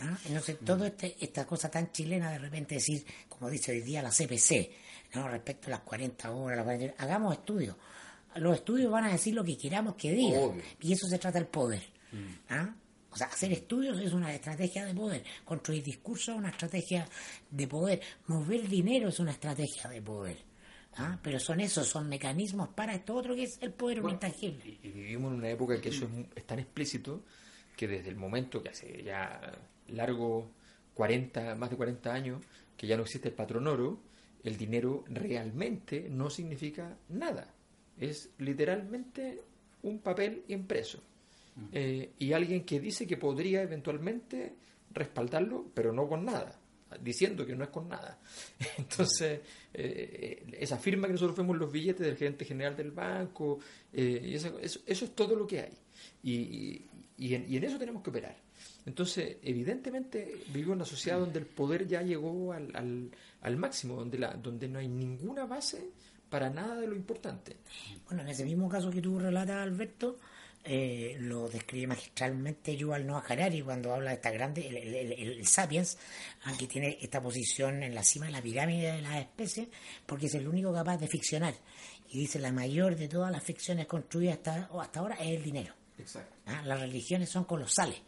¿Ah? 0.00 0.16
Entonces, 0.26 0.58
todo 0.64 0.84
este, 0.86 1.16
esta 1.20 1.46
cosa 1.46 1.70
tan 1.70 1.92
chilena 1.92 2.30
de 2.30 2.38
repente 2.38 2.76
decir, 2.76 3.04
como 3.28 3.50
dice 3.50 3.72
hoy 3.72 3.82
día 3.82 4.02
la 4.02 4.10
CPC, 4.10 4.70
¿no? 5.14 5.28
respecto 5.28 5.68
a 5.68 5.70
las 5.70 5.80
40 5.80 6.30
horas, 6.30 6.56
las 6.56 6.64
40 6.64 7.02
hagamos 7.02 7.34
estudios. 7.34 7.76
Los 8.36 8.56
estudios 8.56 8.90
van 8.90 9.04
a 9.04 9.12
decir 9.12 9.34
lo 9.34 9.44
que 9.44 9.56
queramos 9.56 9.94
que 9.94 10.12
digan. 10.12 10.42
Obvio. 10.42 10.62
Y 10.80 10.92
eso 10.92 11.06
se 11.06 11.18
trata 11.18 11.38
del 11.38 11.48
poder. 11.48 11.82
¿Ah? 12.48 12.74
O 13.10 13.16
sea, 13.16 13.26
hacer 13.26 13.52
estudios 13.52 13.98
es 14.00 14.12
una 14.12 14.32
estrategia 14.34 14.86
de 14.86 14.94
poder. 14.94 15.24
Construir 15.44 15.82
discursos 15.82 16.34
es 16.34 16.38
una 16.38 16.50
estrategia 16.50 17.06
de 17.50 17.66
poder. 17.66 18.00
Mover 18.26 18.68
dinero 18.68 19.08
es 19.08 19.20
una 19.20 19.32
estrategia 19.32 19.90
de 19.90 20.00
poder. 20.00 20.38
¿Ah? 20.96 21.18
Pero 21.22 21.38
son 21.38 21.60
esos, 21.60 21.86
son 21.86 22.08
mecanismos 22.08 22.68
para 22.70 22.94
esto 22.94 23.14
otro 23.14 23.34
que 23.34 23.44
es 23.44 23.58
el 23.60 23.72
poder 23.72 24.00
Bueno, 24.00 24.14
intangible. 24.14 24.78
Y, 24.82 24.88
y 24.88 24.90
vivimos 24.90 25.32
en 25.32 25.38
una 25.38 25.50
época 25.50 25.80
que 25.80 25.88
eso 25.88 26.04
es, 26.04 26.26
es 26.36 26.46
tan 26.46 26.58
explícito 26.58 27.24
que 27.76 27.88
desde 27.88 28.10
el 28.10 28.16
momento 28.16 28.62
que 28.62 28.70
hace 28.70 29.02
ya 29.02 29.58
largo 29.88 30.50
40, 30.94 31.54
más 31.54 31.70
de 31.70 31.76
40 31.76 32.12
años, 32.12 32.44
que 32.76 32.86
ya 32.86 32.96
no 32.96 33.02
existe 33.02 33.28
el 33.28 33.34
patrón 33.34 33.66
oro, 33.66 34.00
el 34.42 34.56
dinero 34.56 35.04
realmente 35.08 36.08
no 36.10 36.30
significa 36.30 36.96
nada. 37.08 37.54
Es 37.98 38.30
literalmente 38.38 39.40
un 39.82 39.98
papel 39.98 40.42
impreso. 40.48 41.00
Eh, 41.70 42.12
y 42.18 42.32
alguien 42.32 42.64
que 42.64 42.80
dice 42.80 43.06
que 43.06 43.18
podría 43.18 43.62
eventualmente 43.62 44.54
respaldarlo, 44.90 45.66
pero 45.74 45.92
no 45.92 46.08
con 46.08 46.24
nada, 46.24 46.58
diciendo 47.02 47.44
que 47.44 47.54
no 47.54 47.64
es 47.64 47.70
con 47.70 47.88
nada. 47.88 48.18
Entonces, 48.78 49.40
eh, 49.74 50.46
esa 50.58 50.78
firma 50.78 51.06
que 51.06 51.12
nosotros 51.12 51.36
vemos 51.36 51.58
los 51.58 51.70
billetes 51.70 52.06
del 52.06 52.16
gerente 52.16 52.44
general 52.46 52.74
del 52.76 52.90
banco, 52.90 53.58
eh, 53.92 54.20
y 54.24 54.34
eso, 54.34 54.58
eso- 54.60 54.80
eso 54.86 55.04
es 55.04 55.14
todo 55.14 55.36
lo 55.36 55.46
que 55.46 55.60
hay. 55.60 55.72
Y, 56.22 56.32
y- 56.32 56.86
y 57.18 57.34
en, 57.34 57.44
y 57.52 57.56
en 57.58 57.64
eso 57.64 57.78
tenemos 57.78 58.02
que 58.02 58.10
operar. 58.10 58.36
Entonces, 58.86 59.36
evidentemente, 59.42 60.34
vivimos 60.48 60.68
en 60.72 60.76
una 60.76 60.84
sociedad 60.86 61.18
donde 61.20 61.38
el 61.40 61.46
poder 61.46 61.86
ya 61.86 62.00
llegó 62.02 62.52
al, 62.54 62.74
al, 62.74 63.10
al 63.42 63.56
máximo, 63.58 63.94
donde, 63.96 64.18
la, 64.18 64.32
donde 64.34 64.68
no 64.68 64.78
hay 64.78 64.88
ninguna 64.88 65.44
base 65.44 65.90
para 66.32 66.50
nada 66.50 66.74
de 66.76 66.86
lo 66.88 66.96
importante. 66.96 67.58
Bueno, 68.06 68.22
en 68.22 68.28
ese 68.30 68.44
mismo 68.44 68.68
caso 68.68 68.90
que 68.90 69.00
tú 69.02 69.18
relatas, 69.18 69.58
Alberto, 69.58 70.16
eh, 70.64 71.16
lo 71.20 71.48
describe 71.48 71.88
magistralmente 71.88 72.76
Yuval 72.76 73.06
Noah 73.06 73.24
Harari 73.28 73.62
cuando 73.62 73.92
habla 73.92 74.10
de 74.10 74.16
esta 74.16 74.30
grande, 74.30 74.66
el, 74.68 74.76
el- 74.76 75.12
el- 75.12 75.38
el 75.40 75.46
Sapiens, 75.46 75.98
aunque 76.44 76.66
tiene 76.66 76.98
esta 77.00 77.20
posición 77.20 77.82
en 77.82 77.94
la 77.94 78.02
cima 78.02 78.26
de 78.26 78.32
la 78.32 78.40
pirámide 78.42 78.92
de 78.92 79.02
las 79.02 79.16
especies, 79.20 79.68
porque 80.06 80.26
es 80.26 80.34
el 80.34 80.48
único 80.48 80.72
capaz 80.72 80.96
de 80.98 81.08
ficcionar. 81.08 81.54
Y 82.10 82.18
dice, 82.20 82.38
la 82.38 82.52
mayor 82.52 82.96
de 82.96 83.08
todas 83.08 83.30
las 83.32 83.42
ficciones 83.42 83.86
construidas 83.86 84.36
hasta, 84.38 84.68
o 84.72 84.80
hasta 84.80 85.00
ahora 85.00 85.16
es 85.16 85.28
el 85.36 85.42
dinero. 85.42 85.74
Exacto. 85.98 86.34
¿ah? 86.46 86.62
Las 86.64 86.80
religiones 86.80 87.28
son 87.28 87.44
colosales. 87.44 88.00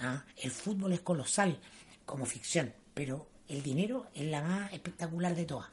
¿ah? 0.00 0.24
El 0.36 0.50
fútbol 0.50 0.92
es 0.92 1.00
colosal 1.00 1.58
como 2.04 2.26
ficción, 2.26 2.72
pero 2.94 3.28
el 3.48 3.62
dinero 3.62 4.06
es 4.14 4.26
la 4.26 4.42
más 4.42 4.72
espectacular 4.72 5.34
de 5.34 5.44
todas. 5.46 5.68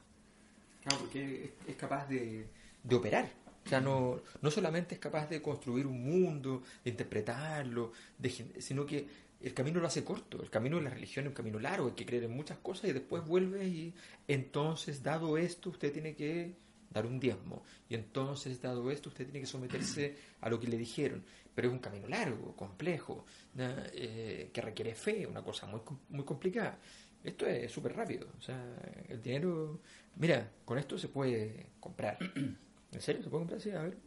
Claro, 0.81 0.97
porque 0.99 1.53
es, 1.67 1.75
capaz 1.75 2.07
de, 2.07 2.47
de 2.83 2.95
operar. 2.95 3.29
O 3.65 3.69
sea, 3.69 3.79
no, 3.79 4.21
no 4.41 4.51
solamente 4.51 4.95
es 4.95 4.99
capaz 4.99 5.27
de 5.29 5.41
construir 5.41 5.85
un 5.85 6.03
mundo, 6.03 6.63
de 6.83 6.89
interpretarlo, 6.89 7.91
de 8.17 8.29
sino 8.59 8.85
que 8.85 9.07
el 9.41 9.53
camino 9.53 9.79
lo 9.79 9.87
hace 9.87 10.03
corto. 10.03 10.41
El 10.41 10.49
camino 10.49 10.77
de 10.77 10.83
la 10.83 10.89
religión 10.89 11.25
es 11.25 11.29
un 11.29 11.35
camino 11.35 11.59
largo, 11.59 11.87
hay 11.87 11.93
que 11.93 12.05
creer 12.05 12.23
en 12.23 12.35
muchas 12.35 12.57
cosas 12.59 12.89
y 12.89 12.93
después 12.93 13.25
vuelve 13.25 13.67
y 13.67 13.93
entonces, 14.27 15.03
dado 15.03 15.37
esto, 15.37 15.69
usted 15.69 15.91
tiene 15.91 16.15
que 16.15 16.55
dar 16.91 17.05
un 17.05 17.19
diezmo. 17.19 17.63
Y 17.89 17.95
entonces, 17.95 18.61
dado 18.61 18.91
esto, 18.91 19.09
usted 19.09 19.25
tiene 19.25 19.41
que 19.41 19.45
someterse 19.45 20.15
a 20.41 20.49
lo 20.49 20.59
que 20.59 20.67
le 20.67 20.77
dijeron. 20.77 21.23
Pero 21.55 21.67
es 21.67 21.73
un 21.73 21.79
camino 21.79 22.07
largo, 22.07 22.55
complejo. 22.55 23.25
Eh, 23.57 24.49
que 24.53 24.61
requiere 24.61 24.95
fe, 24.95 25.25
una 25.27 25.43
cosa 25.43 25.67
muy, 25.67 25.81
muy 26.09 26.23
complicada. 26.23 26.77
Esto 27.23 27.45
es 27.45 27.71
súper 27.71 27.95
rápido. 27.95 28.27
O 28.37 28.41
sea, 28.41 28.59
el 29.07 29.21
dinero. 29.21 29.79
Mira, 30.15 30.51
con 30.65 30.77
esto 30.77 30.97
se 30.97 31.07
puede 31.07 31.67
comprar. 31.79 32.17
¿En 32.91 33.01
serio? 33.01 33.21
¿Se 33.23 33.29
puede 33.29 33.41
comprar? 33.41 33.61
Sí, 33.61 33.69
a 33.71 33.81
ver. 33.83 33.97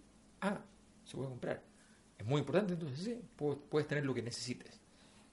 Ah, 0.40 0.60
se 1.04 1.16
puede 1.16 1.28
comprar. 1.28 1.62
Es 2.18 2.26
muy 2.26 2.40
importante, 2.40 2.74
entonces 2.74 2.98
sí, 3.04 3.20
pu- 3.38 3.58
puedes 3.68 3.88
tener 3.88 4.04
lo 4.04 4.14
que 4.14 4.22
necesites. 4.22 4.80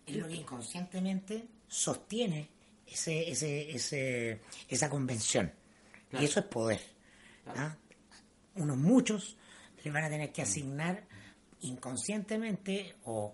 es 0.05 0.15
lo 0.15 0.27
que 0.27 0.35
inconscientemente 0.35 1.45
sostiene 1.67 2.50
ese, 2.88 3.29
ese, 3.29 3.71
ese, 3.71 4.39
esa 4.67 4.89
convención. 4.89 5.51
Y 6.19 6.25
eso 6.25 6.39
es 6.39 6.45
poder. 6.47 6.81
¿ah? 7.47 7.75
Unos 8.55 8.77
muchos 8.77 9.38
le 9.83 9.91
van 9.91 10.03
a 10.03 10.09
tener 10.09 10.31
que 10.31 10.41
asignar 10.41 11.03
inconscientemente 11.61 12.95
o 13.05 13.33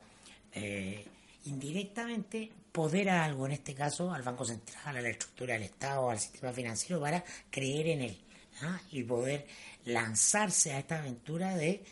eh, 0.54 1.06
indirectamente 1.48 2.52
poder 2.72 3.10
a 3.10 3.26
algo, 3.26 3.46
en 3.46 3.54
este 3.54 3.74
caso 3.74 4.12
al 4.12 4.22
Banco 4.22 4.46
Central, 4.46 4.98
a 4.98 5.02
la 5.02 5.10
estructura 5.10 5.54
del 5.56 5.64
Estado, 5.64 6.10
al 6.10 6.20
sistema 6.20 6.52
financiero, 6.54 7.02
para 7.02 7.24
creer 7.50 7.88
en 7.88 8.02
él 8.02 8.18
¿ah? 8.62 8.80
y 8.92 9.04
poder 9.04 9.48
lanzarse 9.86 10.74
a 10.74 10.80
esta 10.80 11.00
aventura 11.00 11.56
de 11.56 11.84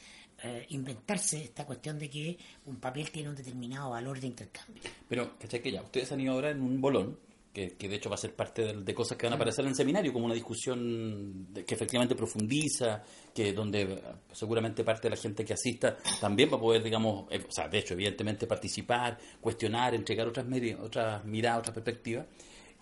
eh, 0.43 0.65
inventarse 0.69 1.43
esta 1.43 1.65
cuestión 1.65 1.97
de 1.97 2.09
que 2.09 2.37
un 2.65 2.75
papel 2.75 3.09
tiene 3.09 3.29
un 3.29 3.35
determinado 3.35 3.91
valor 3.91 4.19
de 4.19 4.27
intercambio. 4.27 4.83
Pero, 5.07 5.37
¿cachai 5.39 5.61
que 5.61 5.71
ya? 5.71 5.81
Ustedes 5.81 6.11
han 6.11 6.19
ido 6.19 6.33
ahora 6.33 6.51
en 6.51 6.61
un 6.61 6.79
bolón, 6.81 7.17
que, 7.55 7.71
que 7.77 7.87
de 7.87 7.95
hecho 7.95 8.09
va 8.09 8.15
a 8.15 8.17
ser 8.17 8.35
parte 8.35 8.61
de, 8.61 8.73
de 8.83 8.93
cosas 8.93 9.17
que 9.17 9.25
van 9.25 9.33
a 9.33 9.35
aparecer 9.37 9.63
en 9.63 9.69
el 9.69 9.75
seminario, 9.75 10.11
como 10.13 10.25
una 10.25 10.33
discusión 10.35 11.53
de- 11.53 11.63
que 11.63 11.73
efectivamente 11.73 12.13
profundiza, 12.15 13.01
que 13.33 13.53
donde 13.53 13.81
eh, 13.83 14.01
seguramente 14.33 14.83
parte 14.83 15.03
de 15.09 15.15
la 15.15 15.21
gente 15.21 15.45
que 15.45 15.53
asista 15.53 15.97
también 16.19 16.49
va 16.51 16.57
a 16.57 16.59
poder, 16.59 16.83
digamos, 16.83 17.25
eh, 17.31 17.43
o 17.47 17.51
sea, 17.51 17.67
de 17.69 17.79
hecho, 17.79 17.93
evidentemente 17.93 18.45
participar, 18.45 19.17
cuestionar, 19.39 19.95
entregar 19.95 20.27
otras, 20.27 20.45
otras 20.81 21.23
miradas, 21.25 21.59
otras 21.59 21.73
perspectivas. 21.73 22.25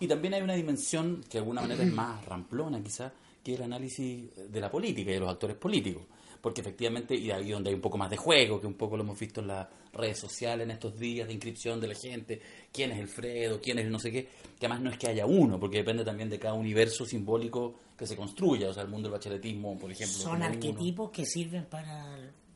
Y 0.00 0.08
también 0.08 0.34
hay 0.34 0.42
una 0.42 0.54
dimensión 0.54 1.22
que 1.22 1.34
de 1.34 1.38
alguna 1.38 1.60
manera 1.60 1.84
es 1.84 1.92
más 1.92 2.24
ramplona, 2.26 2.82
quizás, 2.82 3.12
que 3.44 3.52
es 3.54 3.58
el 3.60 3.64
análisis 3.66 4.28
de 4.50 4.60
la 4.60 4.70
política 4.70 5.10
y 5.10 5.14
de 5.14 5.20
los 5.20 5.30
actores 5.30 5.56
políticos 5.56 6.02
porque 6.44 6.60
efectivamente, 6.60 7.14
y 7.14 7.30
ahí 7.30 7.52
donde 7.52 7.70
hay 7.70 7.74
un 7.74 7.80
poco 7.80 7.96
más 7.96 8.10
de 8.10 8.18
juego, 8.18 8.60
que 8.60 8.66
un 8.66 8.74
poco 8.74 8.98
lo 8.98 9.02
hemos 9.02 9.18
visto 9.18 9.40
en 9.40 9.46
las 9.46 9.66
redes 9.94 10.18
sociales 10.18 10.66
en 10.66 10.72
estos 10.72 10.94
días 10.98 11.26
de 11.26 11.32
inscripción 11.32 11.80
de 11.80 11.88
la 11.88 11.94
gente, 11.94 12.38
quién 12.70 12.92
es 12.92 12.98
el 12.98 13.08
Fredo, 13.08 13.62
quién 13.62 13.78
es 13.78 13.86
el 13.86 13.90
no 13.90 13.98
sé 13.98 14.12
qué, 14.12 14.24
que 14.60 14.66
además 14.66 14.82
no 14.82 14.90
es 14.90 14.98
que 14.98 15.08
haya 15.08 15.24
uno, 15.24 15.58
porque 15.58 15.78
depende 15.78 16.04
también 16.04 16.28
de 16.28 16.38
cada 16.38 16.52
universo 16.52 17.06
simbólico 17.06 17.76
que 17.96 18.06
se 18.06 18.14
construya, 18.14 18.68
o 18.68 18.74
sea, 18.74 18.82
el 18.82 18.90
mundo 18.90 19.08
del 19.08 19.14
bacheletismo, 19.14 19.78
por 19.78 19.90
ejemplo. 19.90 20.18
Son 20.18 20.36
uno. 20.36 20.44
arquetipos 20.44 21.10
que 21.10 21.24
sirven 21.24 21.64
para 21.64 22.14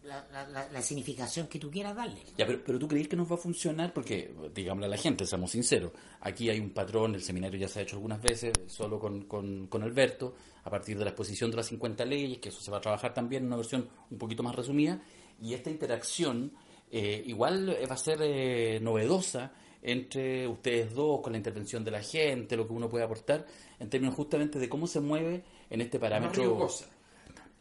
la, 0.08 0.26
la- 0.32 0.48
la- 0.48 0.68
la 0.72 0.82
significación 0.82 1.46
que 1.46 1.58
tú 1.58 1.70
quieras 1.70 1.94
darle. 1.94 2.20
Ya, 2.36 2.46
pero, 2.46 2.60
pero 2.64 2.78
tú 2.78 2.88
crees 2.88 3.06
que 3.06 3.14
nos 3.16 3.30
va 3.30 3.34
a 3.36 3.38
funcionar 3.38 3.92
porque, 3.92 4.34
digámosle 4.54 4.86
a 4.86 4.90
la 4.90 4.96
gente, 4.96 5.24
seamos 5.26 5.50
sinceros, 5.52 5.92
aquí 6.20 6.48
hay 6.50 6.58
un 6.58 6.70
patrón, 6.70 7.14
el 7.14 7.22
seminario 7.22 7.60
ya 7.60 7.68
se 7.68 7.78
ha 7.78 7.82
hecho 7.82 7.96
algunas 7.96 8.20
veces, 8.20 8.52
solo 8.66 8.98
con, 8.98 9.26
con, 9.26 9.66
con 9.68 9.82
Alberto, 9.82 10.34
a 10.64 10.70
partir 10.70 10.98
de 10.98 11.04
la 11.04 11.10
exposición 11.10 11.50
de 11.50 11.58
las 11.58 11.66
50 11.66 12.04
leyes, 12.04 12.38
que 12.38 12.48
eso 12.48 12.60
se 12.60 12.70
va 12.70 12.78
a 12.78 12.80
trabajar 12.80 13.14
también 13.14 13.42
en 13.42 13.46
una 13.48 13.56
versión 13.56 13.88
un 14.10 14.18
poquito 14.18 14.42
más 14.42 14.54
resumida, 14.56 15.00
y 15.40 15.54
esta 15.54 15.70
interacción 15.70 16.52
eh, 16.90 17.22
igual 17.26 17.76
va 17.88 17.94
a 17.94 17.98
ser 17.98 18.18
eh, 18.22 18.80
novedosa 18.80 19.52
entre 19.82 20.48
ustedes 20.48 20.92
dos, 20.92 21.20
con 21.20 21.32
la 21.32 21.38
intervención 21.38 21.84
de 21.84 21.90
la 21.92 22.02
gente, 22.02 22.56
lo 22.56 22.66
que 22.66 22.72
uno 22.72 22.88
puede 22.88 23.04
aportar, 23.04 23.46
en 23.78 23.88
términos 23.88 24.16
justamente 24.16 24.58
de 24.58 24.68
cómo 24.68 24.86
se 24.88 24.98
mueve 25.00 25.44
en 25.70 25.80
este 25.80 25.98
parámetro... 26.00 26.42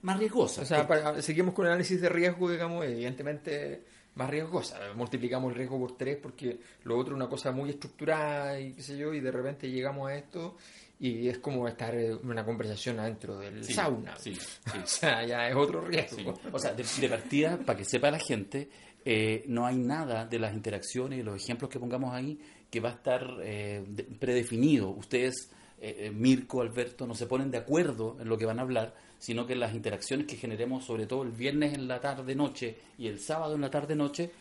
Más 0.02 0.18
riesgosa. 0.20 0.62
O 0.62 0.66
sea, 0.66 0.88
para- 0.88 1.22
seguimos 1.22 1.54
con 1.54 1.66
el 1.66 1.72
análisis 1.72 2.00
de 2.02 2.10
riesgo, 2.10 2.50
digamos, 2.52 2.86
evidentemente 2.86 3.82
más 4.16 4.30
riesgosa. 4.30 4.80
Multiplicamos 4.96 5.52
el 5.52 5.58
riesgo 5.58 5.80
por 5.80 5.98
tres 5.98 6.18
porque 6.22 6.60
lo 6.84 6.98
otro 6.98 7.14
es 7.14 7.18
una 7.18 7.30
cosa 7.30 7.52
muy 7.52 7.70
estructurada 7.72 8.60
y 8.60 8.74
qué 8.74 8.82
sé 8.82 8.98
yo, 8.98 9.14
y 9.14 9.20
de 9.20 9.32
repente 9.32 9.70
llegamos 9.70 10.10
a 10.10 10.16
esto 10.16 10.56
y 11.00 11.28
es 11.28 11.38
como 11.40 11.68
estar 11.68 11.94
en 11.96 12.18
una 12.28 12.44
conversación 12.44 13.00
adentro 13.00 13.38
del 13.40 13.64
Sí, 13.64 13.74
sauna. 13.74 14.16
sí, 14.18 14.34
sí. 14.72 14.78
O 14.84 14.88
sea, 14.88 15.24
ya 15.26 15.48
es 15.50 15.56
otro 15.56 15.84
Sí. 15.86 15.92
riesgo. 15.92 16.34
O 16.52 16.58
sea, 16.60 16.74
de, 16.74 16.84
de 17.00 17.10
partida, 17.10 17.58
para 17.64 17.78
que 17.78 17.86
sepa 17.86 18.10
la 18.10 18.20
gente, 18.20 18.70
eh, 19.06 19.44
no 19.48 19.66
hay 19.68 19.78
nada 19.78 20.26
de 20.26 20.40
las 20.40 20.54
interacciones 20.54 21.20
y 21.20 21.24
los 21.24 21.42
ejemplos 21.42 21.70
que 21.70 21.80
pongamos 21.80 22.14
ahí 22.14 22.40
que 22.72 22.80
va 22.80 22.90
a 22.90 22.94
estar 22.94 23.26
eh, 23.44 23.84
de- 23.88 24.04
predefinido. 24.04 24.90
Ustedes, 24.90 25.52
eh, 25.80 25.96
eh, 26.08 26.12
Mirko, 26.12 26.62
Alberto, 26.62 27.06
no 27.06 27.14
se 27.14 27.28
ponen 27.28 27.52
de 27.52 27.60
acuerdo 27.60 28.18
en 28.20 28.28
lo 28.28 28.38
que 28.38 28.46
van 28.48 28.58
a 28.60 28.64
hablar, 28.64 28.96
sino 29.20 29.46
que 29.48 29.56
las 29.56 29.74
interacciones 29.74 30.28
que 30.28 30.36
generemos, 30.38 30.86
sobre 30.86 31.06
todo 31.08 31.24
el 31.24 31.32
viernes 31.32 31.74
en 31.74 31.88
la 31.88 32.00
tarde-noche 32.00 32.78
y 32.98 33.08
el 33.08 33.20
sábado 33.20 33.56
en 33.56 33.62
la 33.62 33.70
tarde-noche, 33.70 34.32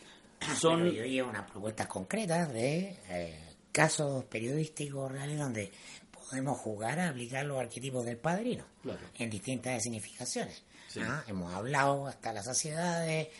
son... 0.59 0.81
Pero 0.83 0.91
yo 0.93 1.05
llevo 1.05 1.29
unas 1.29 1.49
propuestas 1.49 1.87
concretas 1.87 2.53
de 2.53 2.95
eh, 3.09 3.39
casos 3.71 4.23
periodísticos 4.25 5.11
reales 5.11 5.39
donde 5.39 5.71
podemos 6.11 6.57
jugar 6.59 6.99
a 6.99 7.09
aplicar 7.09 7.45
los 7.45 7.59
arquetipos 7.59 8.05
del 8.05 8.17
padrino 8.17 8.65
Claro. 8.83 8.99
en 9.17 9.29
distintas 9.29 9.81
significaciones. 9.81 10.63
Sí. 10.87 10.99
¿ah? 11.03 11.23
Hemos 11.27 11.53
hablado 11.53 12.05
hasta 12.07 12.31
la 12.33 12.43
saciedad 12.43 13.05
de, 13.05 13.31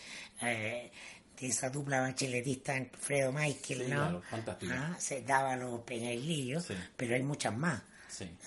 eh, 0.41 0.91
de 1.39 1.47
esa 1.47 1.69
dupla 1.69 2.01
bacheletista 2.01 2.75
en 2.75 2.89
Fredo 2.89 3.31
Michael, 3.31 3.83
Sí, 3.85 3.91
¿no? 3.91 4.21
claro. 4.21 4.57
¿Ah? 4.71 4.95
Se 4.99 5.21
daba 5.21 5.55
los 5.55 5.81
peñailillos, 5.81 6.65
Sí. 6.65 6.73
pero 6.95 7.15
hay 7.15 7.23
muchas 7.23 7.55
más. 7.55 7.81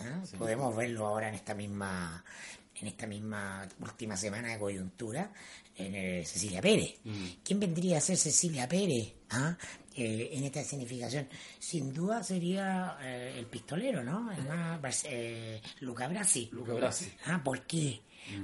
¿ah? 0.00 0.22
Podemos 0.38 0.74
verlo 0.74 1.06
ahora 1.06 1.28
en 1.28 1.34
esta 1.34 1.54
misma 1.54 2.24
en 2.80 2.88
esta 2.88 3.06
misma 3.06 3.68
última 3.80 4.16
semana 4.16 4.48
de 4.48 4.58
coyuntura 4.58 5.32
en 5.76 5.94
eh, 5.94 6.24
Cecilia 6.24 6.60
Pérez. 6.60 6.96
Mm. 7.04 7.24
¿Quién 7.44 7.60
vendría 7.60 7.98
a 7.98 8.00
ser 8.00 8.16
Cecilia 8.16 8.68
Pérez 8.68 9.12
ah? 9.30 9.56
Eh, 9.94 10.30
en 10.32 10.44
esta 10.44 10.62
significación? 10.64 11.28
Sin 11.58 11.92
duda 11.92 12.22
sería 12.22 12.96
eh, 13.02 13.34
el 13.38 13.46
pistolero, 13.46 14.02
¿no? 14.02 14.30
El 14.32 14.44
más, 14.46 15.04
eh, 15.06 15.60
Luca 15.80 16.08
Brasi. 16.08 16.48
Luca 16.52 16.74
Brasi. 16.74 17.12
Ah, 17.26 17.40
¿Por 17.42 17.62
qué? 17.66 18.00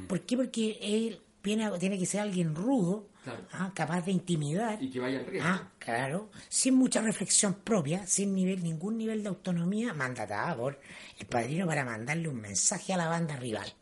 ¿Por 0.08 0.20
qué? 0.22 0.36
Porque 0.36 0.78
él 0.82 1.20
viene 1.42 1.70
tiene 1.78 1.98
que 1.98 2.06
ser 2.06 2.20
alguien 2.20 2.54
rudo, 2.54 3.08
Claro. 3.22 3.46
ah, 3.52 3.72
capaz 3.74 4.02
de 4.02 4.12
intimidar. 4.12 4.82
Y 4.82 4.90
que 4.90 5.00
vaya 5.00 5.18
al 5.20 5.26
riesgo. 5.26 5.48
Ah, 5.48 5.70
claro, 5.78 6.30
sin 6.48 6.74
mucha 6.74 7.00
reflexión 7.00 7.54
propia, 7.54 8.06
sin 8.06 8.34
nivel, 8.34 8.62
ningún 8.62 8.96
nivel 8.98 9.22
de 9.22 9.28
autonomía, 9.28 9.92
mandatada 9.94 10.56
por 10.56 10.80
el 11.18 11.26
padrino 11.26 11.66
para 11.66 11.84
mandarle 11.84 12.28
un 12.28 12.40
mensaje 12.40 12.92
a 12.92 12.96
la 12.96 13.08
banda 13.08 13.36
rival. 13.36 13.72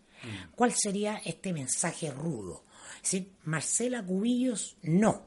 ¿Cuál 0.55 0.73
sería 0.73 1.21
este 1.25 1.53
mensaje 1.53 2.11
rudo? 2.11 2.65
Es 2.97 3.03
decir, 3.13 3.33
Marcela 3.45 4.03
Cubillos, 4.03 4.77
no. 4.83 5.23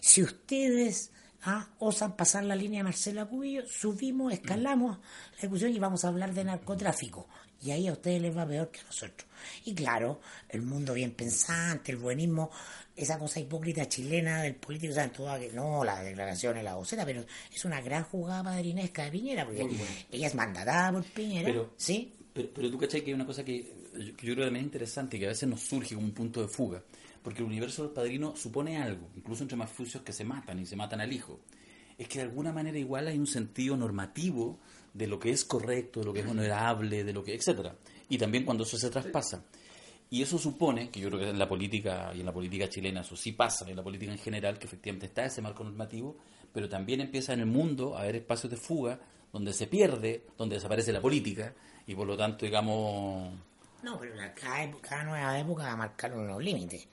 Si 0.00 0.22
ustedes 0.22 1.10
ah, 1.44 1.68
osan 1.78 2.16
pasar 2.16 2.44
la 2.44 2.56
línea 2.56 2.80
de 2.80 2.84
Marcela 2.84 3.26
Cubillos, 3.26 3.70
subimos, 3.70 4.32
escalamos 4.32 4.98
la 5.36 5.40
discusión 5.42 5.72
y 5.72 5.78
vamos 5.78 6.04
a 6.04 6.08
hablar 6.08 6.34
de 6.34 6.44
narcotráfico. 6.44 7.28
Y 7.60 7.72
ahí 7.72 7.88
a 7.88 7.92
ustedes 7.92 8.22
les 8.22 8.36
va 8.36 8.46
peor 8.46 8.70
que 8.70 8.80
a 8.80 8.84
nosotros. 8.84 9.28
Y 9.64 9.74
claro, 9.74 10.20
el 10.48 10.62
mundo 10.62 10.94
bien 10.94 11.12
pensante, 11.12 11.90
el 11.90 11.98
buenismo, 11.98 12.50
esa 12.94 13.18
cosa 13.18 13.40
hipócrita 13.40 13.88
chilena 13.88 14.42
del 14.42 14.54
político, 14.54 14.94
saben 14.94 15.10
toda 15.10 15.38
que 15.40 15.50
no, 15.52 15.82
la 15.84 16.00
declaración 16.02 16.56
es 16.56 16.64
la 16.64 16.76
vocera, 16.76 17.04
pero 17.04 17.24
es 17.52 17.64
una 17.64 17.80
gran 17.80 18.04
jugada 18.04 18.44
padrinesca 18.44 19.04
de 19.04 19.10
Piñera, 19.10 19.44
porque 19.44 19.68
ella 20.10 20.26
es 20.28 20.34
mandatada 20.36 20.92
por 20.92 21.04
Piñera, 21.04 21.46
Pero- 21.46 21.72
¿sí? 21.76 22.14
Pero, 22.38 22.50
pero 22.54 22.70
tú 22.70 22.78
cachai 22.78 23.00
que 23.00 23.10
hay 23.10 23.14
una 23.14 23.26
cosa 23.26 23.44
que 23.44 23.64
yo, 23.98 24.16
que 24.16 24.26
yo 24.28 24.34
creo 24.34 24.46
también 24.46 24.64
es 24.64 24.68
interesante 24.68 25.16
y 25.16 25.20
que 25.20 25.26
a 25.26 25.30
veces 25.30 25.48
nos 25.48 25.60
surge 25.60 25.96
como 25.96 26.06
un 26.06 26.14
punto 26.14 26.40
de 26.40 26.46
fuga. 26.46 26.84
Porque 27.20 27.40
el 27.40 27.46
universo 27.46 27.82
del 27.82 27.90
padrino 27.90 28.36
supone 28.36 28.76
algo, 28.76 29.08
incluso 29.16 29.42
entre 29.42 29.56
mafucios 29.56 30.04
que 30.04 30.12
se 30.12 30.24
matan 30.24 30.60
y 30.60 30.64
se 30.64 30.76
matan 30.76 31.00
al 31.00 31.12
hijo. 31.12 31.40
Es 31.98 32.06
que 32.06 32.20
de 32.20 32.26
alguna 32.26 32.52
manera 32.52 32.78
igual 32.78 33.08
hay 33.08 33.18
un 33.18 33.26
sentido 33.26 33.76
normativo 33.76 34.60
de 34.94 35.08
lo 35.08 35.18
que 35.18 35.30
es 35.30 35.44
correcto, 35.44 35.98
de 35.98 36.06
lo 36.06 36.12
que 36.12 36.20
es 36.20 36.28
honorable, 36.28 37.02
de 37.02 37.12
lo 37.12 37.24
que, 37.24 37.34
etcétera. 37.34 37.76
Y 38.08 38.18
también 38.18 38.44
cuando 38.44 38.62
eso 38.62 38.78
se 38.78 38.88
traspasa. 38.88 39.44
Y 40.08 40.22
eso 40.22 40.38
supone, 40.38 40.90
que 40.90 41.00
yo 41.00 41.08
creo 41.08 41.20
que 41.20 41.30
en 41.30 41.40
la 41.40 41.48
política 41.48 42.12
y 42.14 42.20
en 42.20 42.26
la 42.26 42.32
política 42.32 42.68
chilena 42.68 43.00
eso 43.00 43.16
sí 43.16 43.32
pasa, 43.32 43.68
en 43.68 43.74
la 43.74 43.82
política 43.82 44.12
en 44.12 44.18
general, 44.18 44.60
que 44.60 44.66
efectivamente 44.66 45.06
está 45.06 45.24
ese 45.24 45.42
marco 45.42 45.64
normativo, 45.64 46.16
pero 46.52 46.68
también 46.68 47.00
empieza 47.00 47.32
en 47.32 47.40
el 47.40 47.46
mundo 47.46 47.96
a 47.96 48.02
haber 48.02 48.14
espacios 48.14 48.52
de 48.52 48.56
fuga 48.56 49.00
donde 49.32 49.52
se 49.52 49.66
pierde, 49.66 50.24
donde 50.36 50.56
desaparece 50.56 50.92
la 50.92 51.00
política 51.00 51.52
y 51.86 51.94
por 51.94 52.06
lo 52.06 52.16
tanto, 52.16 52.44
digamos, 52.44 53.32
No, 53.82 53.98
pero 53.98 54.14
cada, 54.34 54.64
época- 54.64 54.88
cada 54.88 55.04
nueva 55.04 55.38
época 55.38 55.62
va 55.64 55.72
a 55.72 55.76
marcar 55.76 56.12
unos 56.14 56.42
límites. 56.42 56.86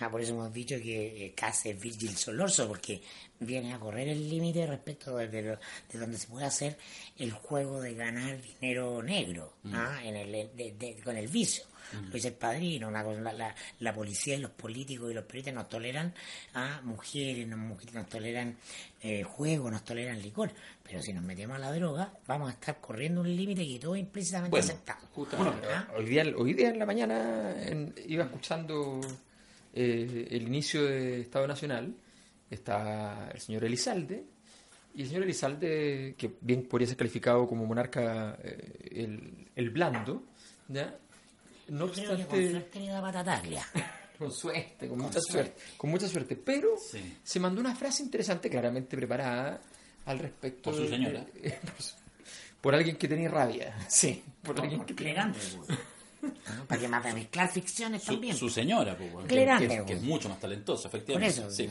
Ah, 0.00 0.10
por 0.10 0.20
eso 0.20 0.32
hemos 0.32 0.52
dicho 0.52 0.76
que 0.76 1.26
eh, 1.26 1.32
casi 1.36 1.70
es 1.70 1.80
Virgil 1.80 2.16
Solorzo, 2.16 2.66
porque 2.66 3.00
viene 3.38 3.72
a 3.74 3.78
correr 3.78 4.08
el 4.08 4.28
límite 4.28 4.66
respecto 4.66 5.16
de, 5.16 5.28
de 5.28 5.42
lo- 5.42 5.58
de 5.92 5.98
donde 5.98 6.18
se 6.18 6.26
puede 6.26 6.46
hacer 6.46 6.76
el 7.16 7.30
juego 7.32 7.80
de 7.80 7.94
ganar 7.94 8.38
dinero 8.42 9.02
negro 9.02 9.54
¿ah? 9.72 10.00
en 10.02 10.16
el, 10.16 10.32
de- 10.56 10.72
de- 10.78 10.96
con 11.04 11.16
el 11.16 11.28
vicio. 11.28 11.64
Lo 11.92 12.10
dice 12.10 12.28
el 12.28 12.34
padrino, 12.34 12.90
la, 12.90 13.02
la- 13.04 13.54
la 13.78 13.92
policía 13.94 14.34
y 14.34 14.40
los 14.40 14.50
políticos 14.50 15.10
y 15.10 15.14
los 15.14 15.24
periodistas 15.24 15.54
nos 15.54 15.68
toleran 15.68 16.12
a 16.54 16.80
mujeres, 16.82 17.46
nos, 17.46 17.58
mujeres, 17.58 17.94
nos 17.94 18.08
toleran 18.08 18.56
eh, 19.02 19.22
juego, 19.22 19.70
nos 19.70 19.84
toleran 19.84 20.20
licor, 20.20 20.50
pero 20.82 21.00
si 21.02 21.12
nos 21.12 21.22
metemos 21.22 21.56
a 21.56 21.60
la 21.60 21.70
droga 21.72 22.12
vamos 22.26 22.48
a 22.50 22.54
estar 22.54 22.80
corriendo 22.80 23.20
un 23.20 23.36
límite 23.36 23.64
que 23.68 23.78
todo 23.78 23.94
implícitamente 23.94 24.50
Bueno, 24.50 24.64
aceptado. 24.64 25.06
Justamente. 25.12 25.68
¿Ah? 25.72 25.88
hoy, 25.96 26.06
día, 26.06 26.24
hoy 26.36 26.54
día 26.54 26.70
en 26.70 26.78
la 26.80 26.86
mañana 26.86 27.54
en- 27.64 27.94
iba 28.08 28.24
escuchando 28.24 29.00
eh, 29.74 30.28
el 30.30 30.42
inicio 30.46 30.84
de 30.84 31.20
Estado 31.22 31.46
Nacional. 31.46 31.94
Está 32.50 33.30
el 33.34 33.40
señor 33.40 33.64
Elizalde. 33.64 34.24
Y 34.94 35.02
el 35.02 35.08
señor 35.08 35.24
Elizalde, 35.24 36.14
que 36.16 36.36
bien 36.40 36.68
podría 36.68 36.86
ser 36.86 36.96
calificado 36.96 37.46
como 37.48 37.66
monarca 37.66 38.38
eh, 38.42 38.90
el, 38.92 39.48
el 39.56 39.70
blando, 39.70 40.22
¿ya? 40.68 40.96
No 41.68 41.90
que 41.90 42.04
con 42.04 42.12
obstante, 42.12 42.50
suerte 42.50 42.78
con 44.18 44.30
suerte, 44.30 44.86
con 44.88 44.98
mucha 44.98 45.20
suerte, 45.20 45.60
con 45.76 45.90
mucha 45.90 46.06
suerte, 46.06 46.36
pero 46.36 46.76
Sí. 46.78 47.16
se 47.24 47.40
mandó 47.40 47.60
una 47.60 47.74
frase 47.74 48.02
interesante, 48.04 48.48
claramente 48.48 48.96
preparada 48.96 49.60
al 50.04 50.18
respecto. 50.20 50.70
Por 50.70 50.74
su 50.74 50.82
de- 50.82 50.88
señora. 50.90 51.26
por, 52.60 52.74
alguien 52.74 52.96
que 52.96 53.08
tenía 53.08 53.28
rabia, 53.30 53.74
sí, 53.88 54.22
por 54.42 54.60
alguien 54.60 54.84
que 54.84 54.94
tenía 54.94 55.32
pues. 55.32 55.56
Ah, 56.46 56.64
Para 56.68 56.80
que 56.80 56.86
a 56.86 57.14
mezclar 57.14 57.50
ficciones 57.50 58.02
Su, 58.02 58.12
también. 58.12 58.36
su 58.36 58.48
señora, 58.48 58.96
pues, 58.96 59.12
bueno, 59.12 59.28
que, 59.28 59.34
Clerante, 59.34 59.68
que- 59.68 59.84
que 59.84 59.92
es 59.94 60.02
mucho 60.02 60.28
más 60.28 60.40
talentosa, 60.40 60.88
Por 60.90 60.98
efectivamente. 61.00 61.40
eso, 61.40 61.50
Sí. 61.50 61.68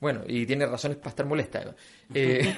Bueno, 0.00 0.22
y 0.26 0.44
tiene 0.44 0.66
razones 0.66 0.98
para 0.98 1.10
estar 1.10 1.24
molesta. 1.24 1.62
Eva. 1.62 1.74
Eh, 2.12 2.54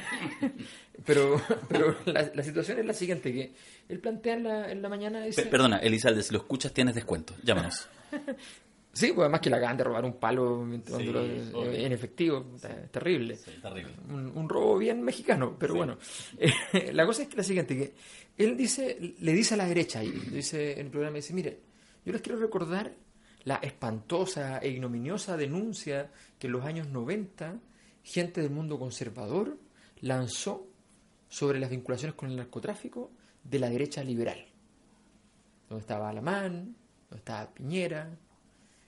pero 1.06 1.40
pero 1.68 1.96
la, 2.06 2.30
la 2.34 2.42
situación 2.42 2.78
es 2.80 2.86
la 2.86 2.94
siguiente, 2.94 3.32
que 3.32 3.52
él 3.88 4.00
plantea 4.00 4.34
en 4.34 4.42
la, 4.44 4.70
en 4.72 4.82
la 4.82 4.88
mañana... 4.88 5.20
Dice, 5.24 5.42
perdona, 5.42 5.76
Elizalde, 5.78 6.22
si 6.22 6.32
lo 6.32 6.38
escuchas 6.40 6.72
tienes 6.72 6.94
descuento. 6.94 7.34
Llámanos. 7.44 7.88
sí, 8.96 9.12
pues 9.12 9.24
además 9.24 9.40
que 9.40 9.50
le 9.50 9.56
acaban 9.56 9.76
de 9.76 9.84
robar 9.84 10.04
un 10.04 10.14
palo 10.18 10.66
Sí, 10.84 10.92
obvio. 11.52 11.72
en 11.72 11.92
efectivo, 11.92 12.46
terrible. 12.90 13.36
Sí, 13.36 13.52
terrible. 13.62 13.92
Un, 14.08 14.36
un 14.36 14.48
robo 14.48 14.78
bien 14.78 15.02
mexicano, 15.02 15.56
pero 15.58 15.74
bueno. 15.74 15.98
Eh, 16.38 16.92
la 16.92 17.06
cosa 17.06 17.22
es 17.22 17.28
que 17.28 17.36
la 17.36 17.42
siguiente, 17.42 17.76
que 17.76 17.94
él 18.42 18.56
dice, 18.56 19.14
le 19.20 19.32
dice 19.32 19.54
a 19.54 19.56
la 19.56 19.66
derecha, 19.66 20.02
y 20.02 20.10
dice 20.10 20.72
en 20.72 20.86
el 20.86 20.90
programa, 20.90 21.16
dice, 21.16 21.32
mire, 21.34 21.60
yo 22.04 22.12
les 22.12 22.20
quiero 22.22 22.38
recordar 22.38 22.92
la 23.44 23.56
espantosa 23.56 24.58
e 24.58 24.68
ignominiosa 24.70 25.36
denuncia 25.36 26.10
que 26.38 26.46
en 26.48 26.52
los 26.52 26.64
años 26.64 26.88
90 26.88 27.60
gente 28.02 28.40
del 28.40 28.50
mundo 28.50 28.78
conservador 28.78 29.56
lanzó 30.00 30.66
sobre 31.28 31.58
las 31.60 31.70
vinculaciones 31.70 32.14
con 32.14 32.30
el 32.30 32.36
narcotráfico 32.36 33.10
de 33.44 33.58
la 33.58 33.68
derecha 33.70 34.02
liberal. 34.04 34.44
Donde 35.68 35.80
estaba 35.80 36.08
Alamán, 36.10 36.76
donde 37.08 37.16
estaba 37.18 37.52
Piñera. 37.52 38.16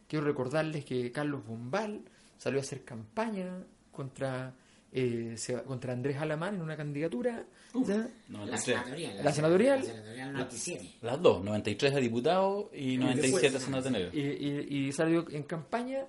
Quiero 0.09 0.25
recordarles 0.25 0.85
que 0.85 1.13
Carlos 1.13 1.47
Bombal 1.47 2.01
salió 2.37 2.59
a 2.59 2.63
hacer 2.63 2.83
campaña 2.83 3.63
contra, 3.93 4.55
eh, 4.91 5.37
contra 5.67 5.93
Andrés 5.93 6.17
Alamán 6.17 6.55
en 6.57 6.63
una 6.63 6.77
candidatura. 6.77 7.45
No, 8.29 8.47
La 8.47 8.57
senatorial. 8.59 9.23
La 9.23 9.33
senatorial. 9.33 9.79
La 9.81 9.85
senatorial 9.85 10.33
97. 10.33 10.91
las 11.03 11.21
dos, 11.23 11.45
93 11.45 11.95
a 11.95 11.99
diputado 11.99 12.71
y 12.75 12.97
97 12.97 13.57
a 13.57 13.61
senador 13.61 14.15
Y, 14.15 14.21
y- 14.21 14.67
y 14.89 14.93
salió 14.93 15.27
en 15.31 15.43
campaña 15.43 16.05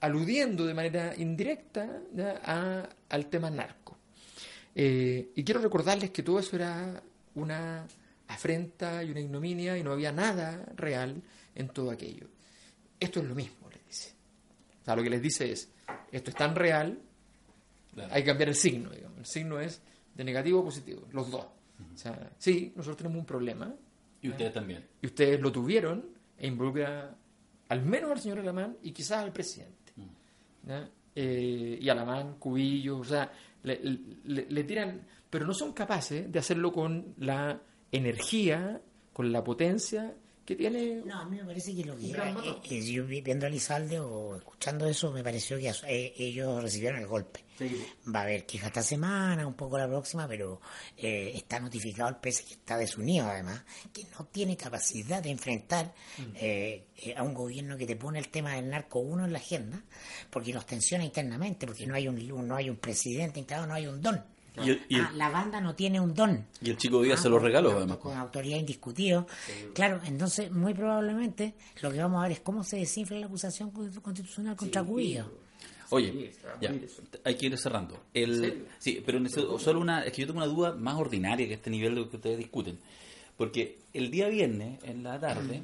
aludiendo 0.00 0.64
de 0.66 0.74
manera 0.74 1.14
indirecta 1.16 2.00
a- 2.44 2.88
al 3.10 3.26
tema 3.26 3.50
narco. 3.50 3.98
Eh, 4.74 5.30
y 5.34 5.44
quiero 5.44 5.60
recordarles 5.60 6.10
que 6.10 6.22
todo 6.22 6.38
eso 6.38 6.56
era 6.56 7.02
una 7.34 7.86
afrenta 8.28 9.04
y 9.04 9.10
una 9.10 9.20
ignominia 9.20 9.76
y 9.78 9.82
no 9.82 9.92
había 9.92 10.12
nada 10.12 10.64
real 10.76 11.22
en 11.54 11.68
todo 11.68 11.90
aquello. 11.90 12.26
Esto 13.00 13.20
es 13.20 13.26
lo 13.26 13.34
mismo, 13.34 13.68
les 13.70 13.84
dice. 13.86 14.14
O 14.82 14.84
sea, 14.84 14.96
lo 14.96 15.02
que 15.02 15.10
les 15.10 15.22
dice 15.22 15.50
es, 15.52 15.70
esto 16.12 16.30
es 16.30 16.36
tan 16.36 16.54
real, 16.54 16.98
Claro. 17.92 18.12
hay 18.12 18.22
que 18.22 18.26
cambiar 18.26 18.48
el 18.48 18.54
signo. 18.56 18.90
Digamos. 18.90 19.18
El 19.18 19.26
signo 19.26 19.60
es 19.60 19.80
de 20.14 20.24
negativo 20.24 20.60
a 20.60 20.64
positivo, 20.64 21.06
los 21.12 21.30
dos. 21.30 21.44
O 21.44 21.96
sea, 21.96 22.30
sí, 22.38 22.72
nosotros 22.76 22.96
tenemos 22.98 23.18
un 23.18 23.26
problema, 23.26 23.74
Y 24.22 24.28
ustedes 24.30 24.52
también. 24.52 24.84
y 25.02 25.06
ustedes 25.06 25.40
lo 25.40 25.50
tuvieron 25.52 26.04
e 26.38 26.46
involucra 26.46 27.16
al 27.68 27.82
menos 27.82 28.10
al 28.12 28.20
señor 28.20 28.38
Alamán 28.40 28.76
y 28.82 28.92
quizás 28.92 29.18
al 29.24 29.32
presidente. 29.32 29.92
¿ya? 30.66 30.88
Eh, 31.16 31.78
y 31.80 31.88
Alamán, 31.88 32.36
Cubillo, 32.38 32.98
o 32.98 33.04
sea, 33.04 33.30
le, 33.62 33.80
le- 34.24 34.46
le 34.50 34.64
tiran, 34.64 35.00
pero 35.30 35.46
no 35.46 35.52
son 35.54 35.72
capaces 35.72 36.30
de 36.30 36.38
hacerlo 36.38 36.72
con 36.72 37.14
la 37.18 37.60
energía, 37.92 38.80
con 39.12 39.30
la 39.30 39.42
potencia 39.44 40.14
que 40.44 40.56
tiene. 40.56 41.02
No, 41.04 41.20
a 41.20 41.24
mí 41.24 41.36
me 41.38 41.44
parece 41.44 41.74
que 41.74 41.84
lo 41.84 41.96
que 41.96 42.12
eh, 42.70 42.82
yo 42.92 43.06
vi- 43.06 43.20
viendo 43.22 43.46
a 43.46 43.48
Lizalde 43.48 43.98
o 44.00 44.36
escuchando 44.36 44.86
eso, 44.88 45.10
me 45.12 45.22
pareció 45.24 45.58
que 45.58 45.70
eh, 45.88 46.14
ellos 46.18 46.62
recibieron 46.62 47.00
el 47.00 47.06
golpe. 47.06 47.44
Va 48.12 48.20
a 48.20 48.22
haber 48.24 48.44
queja 48.46 48.66
esta 48.66 48.82
semana, 48.82 49.46
un 49.46 49.54
poco 49.54 49.78
la 49.78 49.86
próxima, 49.86 50.26
pero 50.26 50.60
eh, 50.96 51.32
está 51.34 51.60
notificado 51.60 52.08
el 52.10 52.16
PS 52.16 52.42
que 52.42 52.54
está 52.54 52.76
desunido 52.76 53.26
además, 53.26 53.62
que 53.92 54.04
no 54.18 54.26
tiene 54.26 54.56
capacidad 54.56 55.22
de 55.22 55.30
enfrentar 55.30 55.94
eh, 56.34 56.86
eh, 56.96 57.14
a 57.16 57.22
un 57.22 57.32
gobierno 57.32 57.76
que 57.76 57.86
te 57.86 57.94
pone 57.96 58.18
el 58.18 58.28
tema 58.28 58.54
del 58.54 58.68
narco 58.68 58.98
uno 58.98 59.24
en 59.24 59.32
la 59.32 59.38
agenda, 59.38 59.82
porque 60.30 60.52
nos 60.52 60.66
tensiona 60.66 61.04
internamente, 61.04 61.66
porque 61.66 61.86
no 61.86 61.94
hay 61.94 62.08
un, 62.08 62.46
no 62.48 62.56
hay 62.56 62.68
un 62.68 62.76
presidente 62.76 63.38
instalado, 63.38 63.68
no 63.68 63.74
hay 63.74 63.86
un 63.86 64.02
don. 64.02 64.22
Y 64.62 64.70
el, 64.70 64.82
y 64.88 64.94
el- 64.96 65.04
Ah, 65.04 65.12
la 65.14 65.28
banda 65.30 65.60
no 65.60 65.74
tiene 65.74 65.98
un 66.00 66.14
don. 66.14 66.46
y 66.60 66.70
el 66.70 66.76
chico 66.76 67.02
Díaz 67.02 67.18
Ah, 67.20 67.22
se 67.24 67.28
lo 67.28 67.36
con- 67.36 67.44
regaló, 67.46 67.72
además. 67.76 67.96
Con 67.98 68.16
autoridad 68.16 68.58
indiscutido. 68.58 69.26
Claro, 69.74 70.00
entonces 70.04 70.50
muy 70.52 70.74
probablemente 70.74 71.54
lo 71.82 71.90
que 71.90 71.98
vamos 71.98 72.20
a 72.20 72.22
ver 72.24 72.32
es 72.32 72.40
cómo 72.40 72.62
se 72.62 72.76
desinfla 72.76 73.18
la 73.18 73.26
acusación 73.26 73.70
constitucional 73.70 74.54
contra 74.56 74.82
Cubillo. 74.84 75.30
Oye, 75.90 76.10
Sí, 76.12 76.38
va 76.46 76.52
a 76.54 76.60
ya, 76.60 76.74
hay 77.24 77.34
que 77.36 77.46
ir 77.46 77.58
cerrando. 77.58 78.04
El, 78.14 78.66
sí, 78.78 79.02
pero 79.04 79.18
necesito- 79.20 79.58
solo 79.58 79.80
una, 79.80 80.04
es 80.04 80.12
que 80.12 80.22
yo 80.22 80.26
tengo 80.26 80.38
una 80.38 80.46
duda 80.46 80.72
más 80.74 80.94
ordinaria 80.96 81.46
que 81.46 81.54
este 81.54 81.70
nivel 81.70 81.94
de 81.94 82.00
lo 82.02 82.08
que 82.10 82.16
ustedes 82.16 82.38
discuten. 82.38 82.78
Porque 83.36 83.78
el 83.92 84.10
día 84.10 84.28
viernes, 84.28 84.78
en 84.84 85.02
la 85.02 85.18
tarde, 85.20 85.62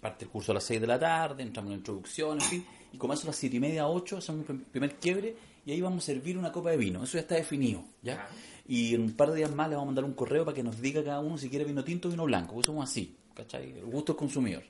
parte 0.00 0.26
el 0.26 0.30
curso 0.30 0.52
a 0.52 0.56
las 0.56 0.64
6 0.64 0.80
de 0.80 0.86
la 0.86 0.98
tarde, 0.98 1.42
entramos 1.42 1.68
en 1.70 1.72
la 1.72 1.78
introducción, 1.78 2.34
en 2.40 2.46
fin, 2.46 2.66
y 2.92 2.98
como 2.98 3.14
eso 3.14 3.24
a 3.24 3.26
las 3.28 3.36
7 3.36 3.56
y 3.56 3.60
media, 3.60 3.88
8, 3.88 4.18
hacemos 4.18 4.48
un 4.48 4.60
primer 4.60 4.94
quiebre 4.96 5.34
y 5.68 5.72
ahí 5.72 5.80
vamos 5.82 6.02
a 6.04 6.06
servir 6.06 6.38
una 6.38 6.50
copa 6.50 6.70
de 6.70 6.78
vino. 6.78 7.04
Eso 7.04 7.14
ya 7.14 7.20
está 7.20 7.34
definido, 7.34 7.84
¿ya? 8.02 8.26
Y 8.66 8.94
en 8.94 9.02
un 9.02 9.12
par 9.12 9.30
de 9.30 9.36
días 9.36 9.50
más 9.54 9.68
le 9.68 9.74
vamos 9.74 9.84
a 9.84 9.90
mandar 9.90 10.04
un 10.04 10.14
correo 10.14 10.42
para 10.44 10.54
que 10.54 10.62
nos 10.62 10.80
diga 10.80 11.04
cada 11.04 11.20
uno 11.20 11.36
si 11.36 11.50
quiere 11.50 11.66
vino 11.66 11.84
tinto 11.84 12.08
o 12.08 12.10
vino 12.10 12.24
blanco, 12.24 12.54
porque 12.54 12.66
somos 12.66 12.88
así, 12.88 13.14
¿cachai? 13.34 13.70
El 13.78 13.84
gusto 13.84 14.12
del 14.14 14.18
consumidor. 14.18 14.62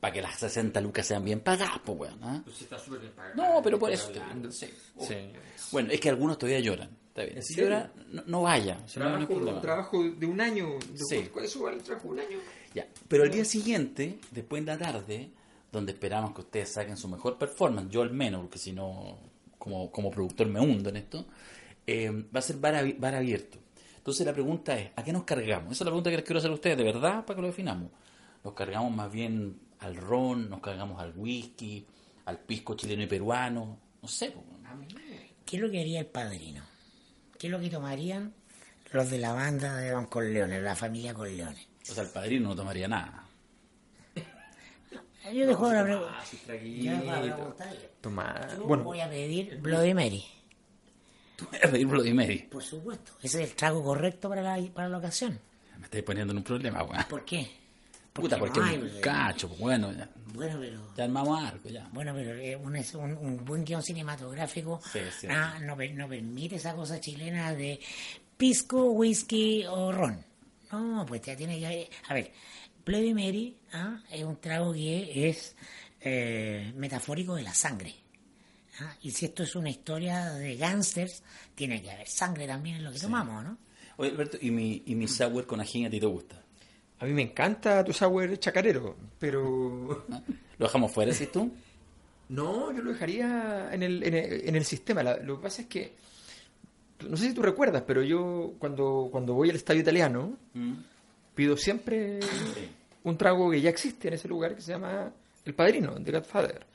Para 0.00 0.14
que 0.14 0.22
las 0.22 0.38
60 0.38 0.80
lucas 0.80 1.04
sean 1.06 1.22
bien 1.22 1.40
pagadas, 1.40 1.80
pues, 1.84 1.98
weón, 2.00 2.18
¿ah? 2.22 2.42
No, 3.36 3.60
pero 3.62 3.78
por 3.78 3.90
eso. 3.90 4.10
sí. 4.50 4.66
Sí. 4.98 5.14
Bueno, 5.72 5.90
es 5.92 6.00
que 6.00 6.08
algunos 6.08 6.38
todavía 6.38 6.60
lloran. 6.60 6.88
Está 7.08 7.24
bien. 7.24 7.36
¿En 7.36 7.42
Si 7.42 7.54
llora, 7.54 7.92
no, 8.10 8.22
no 8.26 8.42
vaya. 8.42 8.78
si 8.86 8.98
no, 8.98 9.14
hay 9.14 9.26
Trabajo, 9.26 9.60
trabajo 9.60 10.02
de 10.04 10.24
un 10.26 10.40
año. 10.40 10.78
de- 10.92 10.98
Sí. 11.04 11.28
¿Cuál 11.30 11.44
es 11.44 11.54
el 11.54 11.82
trabajo 11.82 12.08
de 12.08 12.14
un 12.14 12.20
año? 12.20 12.38
Ya. 12.74 12.86
Pero 13.08 13.24
el 13.24 13.30
día 13.30 13.44
siguiente, 13.44 14.18
después 14.30 14.60
en 14.60 14.66
la 14.66 14.78
tarde, 14.78 15.30
donde 15.70 15.92
esperamos 15.92 16.32
que 16.34 16.40
ustedes 16.42 16.70
saquen 16.72 16.96
su 16.96 17.08
mejor 17.08 17.36
performance, 17.36 17.90
yo 17.90 18.00
al 18.02 18.12
menos, 18.12 18.42
porque 18.42 18.58
si 18.58 18.72
no, 18.72 19.18
como, 19.60 19.92
como 19.92 20.10
productor 20.10 20.48
me 20.48 20.58
hundo 20.58 20.88
en 20.88 20.96
esto, 20.96 21.24
eh, 21.86 22.10
va 22.34 22.40
a 22.40 22.42
ser 22.42 22.56
bar, 22.56 22.74
abi- 22.74 22.96
bar 22.98 23.14
abierto. 23.14 23.58
Entonces 23.98 24.26
la 24.26 24.32
pregunta 24.32 24.76
es, 24.76 24.90
¿a 24.96 25.04
qué 25.04 25.12
nos 25.12 25.22
cargamos? 25.24 25.72
Esa 25.72 25.84
es 25.84 25.86
la 25.86 25.90
pregunta 25.92 26.10
que 26.10 26.16
les 26.16 26.24
quiero 26.24 26.38
hacer 26.38 26.50
a 26.50 26.54
ustedes, 26.54 26.76
de 26.78 26.84
verdad, 26.84 27.24
para 27.24 27.36
que 27.36 27.42
lo 27.42 27.46
definamos. 27.48 27.90
¿Nos 28.42 28.54
cargamos 28.54 28.90
más 28.92 29.12
bien 29.12 29.60
al 29.78 29.94
ron, 29.96 30.48
nos 30.50 30.60
cargamos 30.60 31.00
al 31.00 31.12
whisky, 31.16 31.86
al 32.24 32.38
pisco 32.38 32.74
chileno 32.74 33.02
y 33.02 33.06
peruano? 33.06 33.78
No 34.02 34.08
sé. 34.08 34.34
¿Qué 35.44 35.56
es 35.56 35.62
lo 35.62 35.70
que 35.70 35.80
haría 35.80 36.00
el 36.00 36.06
padrino? 36.06 36.62
¿Qué 37.38 37.46
es 37.48 37.50
lo 37.50 37.60
que 37.60 37.68
tomarían 37.70 38.32
los 38.92 39.10
de 39.10 39.18
la 39.18 39.32
banda 39.32 39.76
de 39.76 39.90
Don 39.90 40.06
Corleone, 40.06 40.60
la 40.62 40.74
familia 40.74 41.12
Corleone? 41.14 41.66
O 41.88 41.92
sea, 41.94 42.02
el 42.04 42.08
padrino 42.10 42.48
no 42.48 42.56
tomaría 42.56 42.88
nada. 42.88 43.24
Yo 45.32 45.46
dejo 45.46 45.72
la 45.72 45.84
pregunta. 45.84 47.70
Toma. 48.00 48.48
Yo 48.56 48.64
Bueno, 48.64 48.84
voy 48.84 49.00
a 49.00 49.08
pedir 49.08 49.58
Bloody 49.60 49.94
Mary. 49.94 50.24
Tú 51.36 51.46
vas 51.50 51.64
a 51.64 51.68
pedir 51.70 51.86
Bloody 51.86 52.12
Mary. 52.14 52.38
Por 52.50 52.62
supuesto. 52.62 53.12
Ese 53.22 53.42
es 53.42 53.50
el 53.50 53.56
trago 53.56 53.82
correcto 53.82 54.28
para 54.28 54.42
la, 54.42 54.60
para 54.72 54.88
la 54.88 54.98
ocasión. 54.98 55.38
Me 55.78 55.84
estáis 55.84 56.04
poniendo 56.04 56.32
en 56.32 56.38
un 56.38 56.44
problema, 56.44 56.82
weón. 56.82 57.04
¿Por 57.08 57.24
qué? 57.24 57.50
Puta, 58.12 58.36
no 58.36 58.40
porque 58.44 58.60
hay, 58.60 58.76
un 58.76 59.00
cacho, 59.00 59.48
pues 59.48 59.60
bueno, 59.60 59.92
ya, 59.92 60.10
Bueno, 60.34 60.58
pero... 60.60 60.92
ya 60.96 61.04
armamos 61.04 61.42
algo, 61.42 61.68
ya. 61.70 61.88
Bueno, 61.92 62.12
pero 62.12 62.34
eh, 62.34 62.56
un, 62.56 62.74
un, 62.76 63.16
un 63.16 63.44
buen 63.44 63.64
guion 63.64 63.82
cinematográfico 63.82 64.80
Sí, 64.92 64.98
cierto. 65.16 65.38
ah, 65.40 65.58
no, 65.60 65.76
per- 65.76 65.94
no 65.94 66.08
permite 66.08 66.56
esa 66.56 66.74
cosa 66.74 67.00
chilena 67.00 67.54
de 67.54 67.78
pisco, 68.36 68.90
whisky 68.90 69.64
o 69.66 69.92
ron. 69.92 70.22
No, 70.72 71.06
pues 71.06 71.22
ya 71.22 71.36
tiene 71.36 71.58
que... 71.60 71.88
A 72.08 72.14
ver, 72.14 72.32
Bloody 72.84 73.14
Mary 73.14 73.56
ah, 73.72 74.00
es 74.10 74.24
un 74.24 74.36
trago 74.40 74.72
que 74.72 75.28
es 75.28 75.54
eh, 76.00 76.72
metafórico 76.76 77.34
de 77.34 77.42
la 77.42 77.54
sangre. 77.54 77.94
¿ah? 78.80 78.94
Y 79.02 79.10
si 79.10 79.26
esto 79.26 79.42
es 79.42 79.54
una 79.54 79.70
historia 79.70 80.30
de 80.34 80.56
gángsters, 80.56 81.22
tiene 81.54 81.82
que 81.82 81.90
haber 81.90 82.08
sangre 82.08 82.46
también 82.46 82.76
en 82.76 82.84
lo 82.84 82.92
que 82.92 82.98
tomamos, 82.98 83.44
¿no? 83.44 83.58
Oye, 83.96 84.10
Alberto, 84.10 84.38
¿y 84.40 84.50
mi, 84.50 84.82
y 84.86 84.94
mi 84.94 85.06
sour 85.08 85.46
con 85.46 85.60
ají 85.60 85.84
a 85.84 85.90
ti 85.90 86.00
te 86.00 86.06
gusta? 86.06 86.42
A 87.00 87.04
mí 87.04 87.12
me 87.12 87.22
encanta 87.22 87.84
tu 87.84 87.92
sour 87.92 88.38
chacarero, 88.38 88.96
pero... 89.18 90.06
¿Lo 90.58 90.66
dejamos 90.66 90.92
fuera, 90.92 91.12
si 91.14 91.26
tú? 91.26 91.50
No, 92.28 92.72
yo 92.72 92.82
lo 92.82 92.92
dejaría 92.92 93.70
en 93.72 93.82
el, 93.82 94.02
en 94.04 94.14
el, 94.14 94.48
en 94.48 94.56
el 94.56 94.64
sistema. 94.64 95.02
La- 95.02 95.16
lo 95.18 95.36
que 95.38 95.42
pasa 95.42 95.62
es 95.62 95.68
que, 95.68 95.94
no 97.08 97.16
sé 97.16 97.28
si 97.28 97.34
tú 97.34 97.42
recuerdas, 97.42 97.82
pero 97.86 98.02
yo 98.02 98.52
cuando, 98.58 99.08
cuando 99.10 99.34
voy 99.34 99.50
al 99.50 99.56
estadio 99.56 99.80
italiano, 99.80 100.36
Mm. 100.54 100.72
Pido 101.40 101.56
siempre 101.56 102.20
un 103.04 103.16
trago 103.16 103.50
que 103.50 103.60
ya 103.62 103.70
existe 103.70 104.08
en 104.08 104.14
ese 104.14 104.28
lugar 104.28 104.54
que 104.54 104.60
se 104.60 104.72
llama 104.72 105.10
El 105.44 105.54
Padrino, 105.54 105.94
de 105.98 106.12
Godfather. 106.12 106.66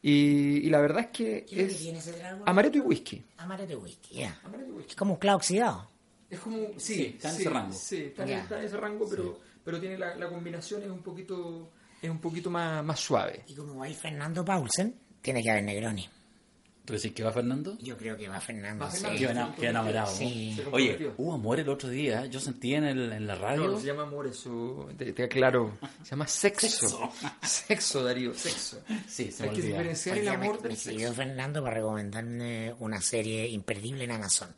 Y, 0.00 0.58
y 0.66 0.70
la 0.70 0.80
verdad 0.80 1.00
es 1.00 1.06
que 1.08 1.44
¿Qué 1.44 1.62
es 1.62 1.66
que 1.68 1.74
es 1.74 1.78
tiene 1.78 1.98
ese 1.98 2.12
trago? 2.12 2.44
amaretto 2.46 2.78
y 2.78 2.80
whisky. 2.82 3.22
Amaretto 3.38 3.72
y 3.72 3.76
whisky, 3.76 4.14
ya. 4.14 4.38
Amaretto 4.44 4.70
y 4.70 4.74
whisky. 4.76 4.90
Es 4.90 4.96
como 4.96 5.14
un 5.14 5.18
clavo 5.18 5.38
oxidado. 5.38 5.88
Es 6.30 6.38
como, 6.38 6.56
sí, 6.76 6.94
Sí, 6.94 7.04
está 7.16 7.30
en 7.30 7.34
ese 7.40 7.50
rango. 7.50 7.72
Sí, 7.74 7.96
está, 8.04 8.22
en- 8.22 8.28
Ya. 8.28 8.40
está 8.42 8.58
en 8.60 8.64
ese 8.66 8.76
rango, 8.76 9.06
pero, 9.10 9.40
pero 9.64 9.80
tiene 9.80 9.98
la, 9.98 10.14
la 10.14 10.28
combinación 10.28 10.82
es 10.82 10.88
un 10.88 11.02
poquito, 11.02 11.70
es 12.00 12.08
un 12.10 12.18
poquito 12.20 12.48
más, 12.48 12.84
más 12.84 13.00
suave. 13.00 13.42
Y 13.48 13.54
como 13.54 13.76
va 13.76 13.86
a 13.86 13.88
ir 13.88 13.96
Fernando 13.96 14.44
Paulsen, 14.44 14.94
tiene 15.20 15.42
que 15.42 15.50
haber 15.50 15.64
Negroni. 15.64 16.08
¿Tú 16.84 16.94
decís 16.94 17.12
que 17.12 17.22
va 17.22 17.30
Fernando? 17.32 17.78
Yo 17.80 17.96
creo 17.96 18.16
que 18.16 18.28
va 18.28 18.40
Fernando. 18.40 18.84
Va 18.84 18.90
sí. 18.90 19.04
Fernando. 19.04 19.54
Qué 19.58 19.68
enamorado. 19.68 20.12
Sí. 20.16 20.54
Se 20.56 20.66
Oye, 20.72 21.12
hubo 21.16 21.32
amor 21.34 21.60
el 21.60 21.68
otro 21.68 21.88
día. 21.88 22.26
Yo 22.26 22.40
sentí 22.40 22.74
en, 22.74 22.84
el, 22.84 23.12
en 23.12 23.26
la 23.28 23.36
radio. 23.36 23.62
No, 23.66 23.70
no 23.72 23.80
se 23.80 23.86
llama 23.86 24.02
amor, 24.02 24.26
eso 24.26 24.88
te, 24.98 25.12
te 25.12 25.22
aclaro. 25.24 25.78
Se 26.02 26.10
llama 26.10 26.26
sexo. 26.26 27.12
Sexo, 27.42 28.02
Darío, 28.02 28.34
sexo. 28.34 28.80
Sí, 29.06 29.30
se 29.30 29.44
Hay 29.44 29.50
me 29.50 29.54
que 29.54 29.60
olvidaba. 29.60 29.78
diferenciar 29.82 30.18
el 30.18 30.24
me, 30.24 30.30
amor 30.30 30.56
me 30.56 30.62
del 30.62 30.72
escribió 30.72 31.08
sexo. 31.08 31.14
Fernando 31.22 31.62
para 31.62 31.74
recomendarme 31.76 32.74
una 32.80 33.00
serie 33.00 33.46
imperdible 33.48 34.02
en 34.04 34.10
Amazon. 34.10 34.48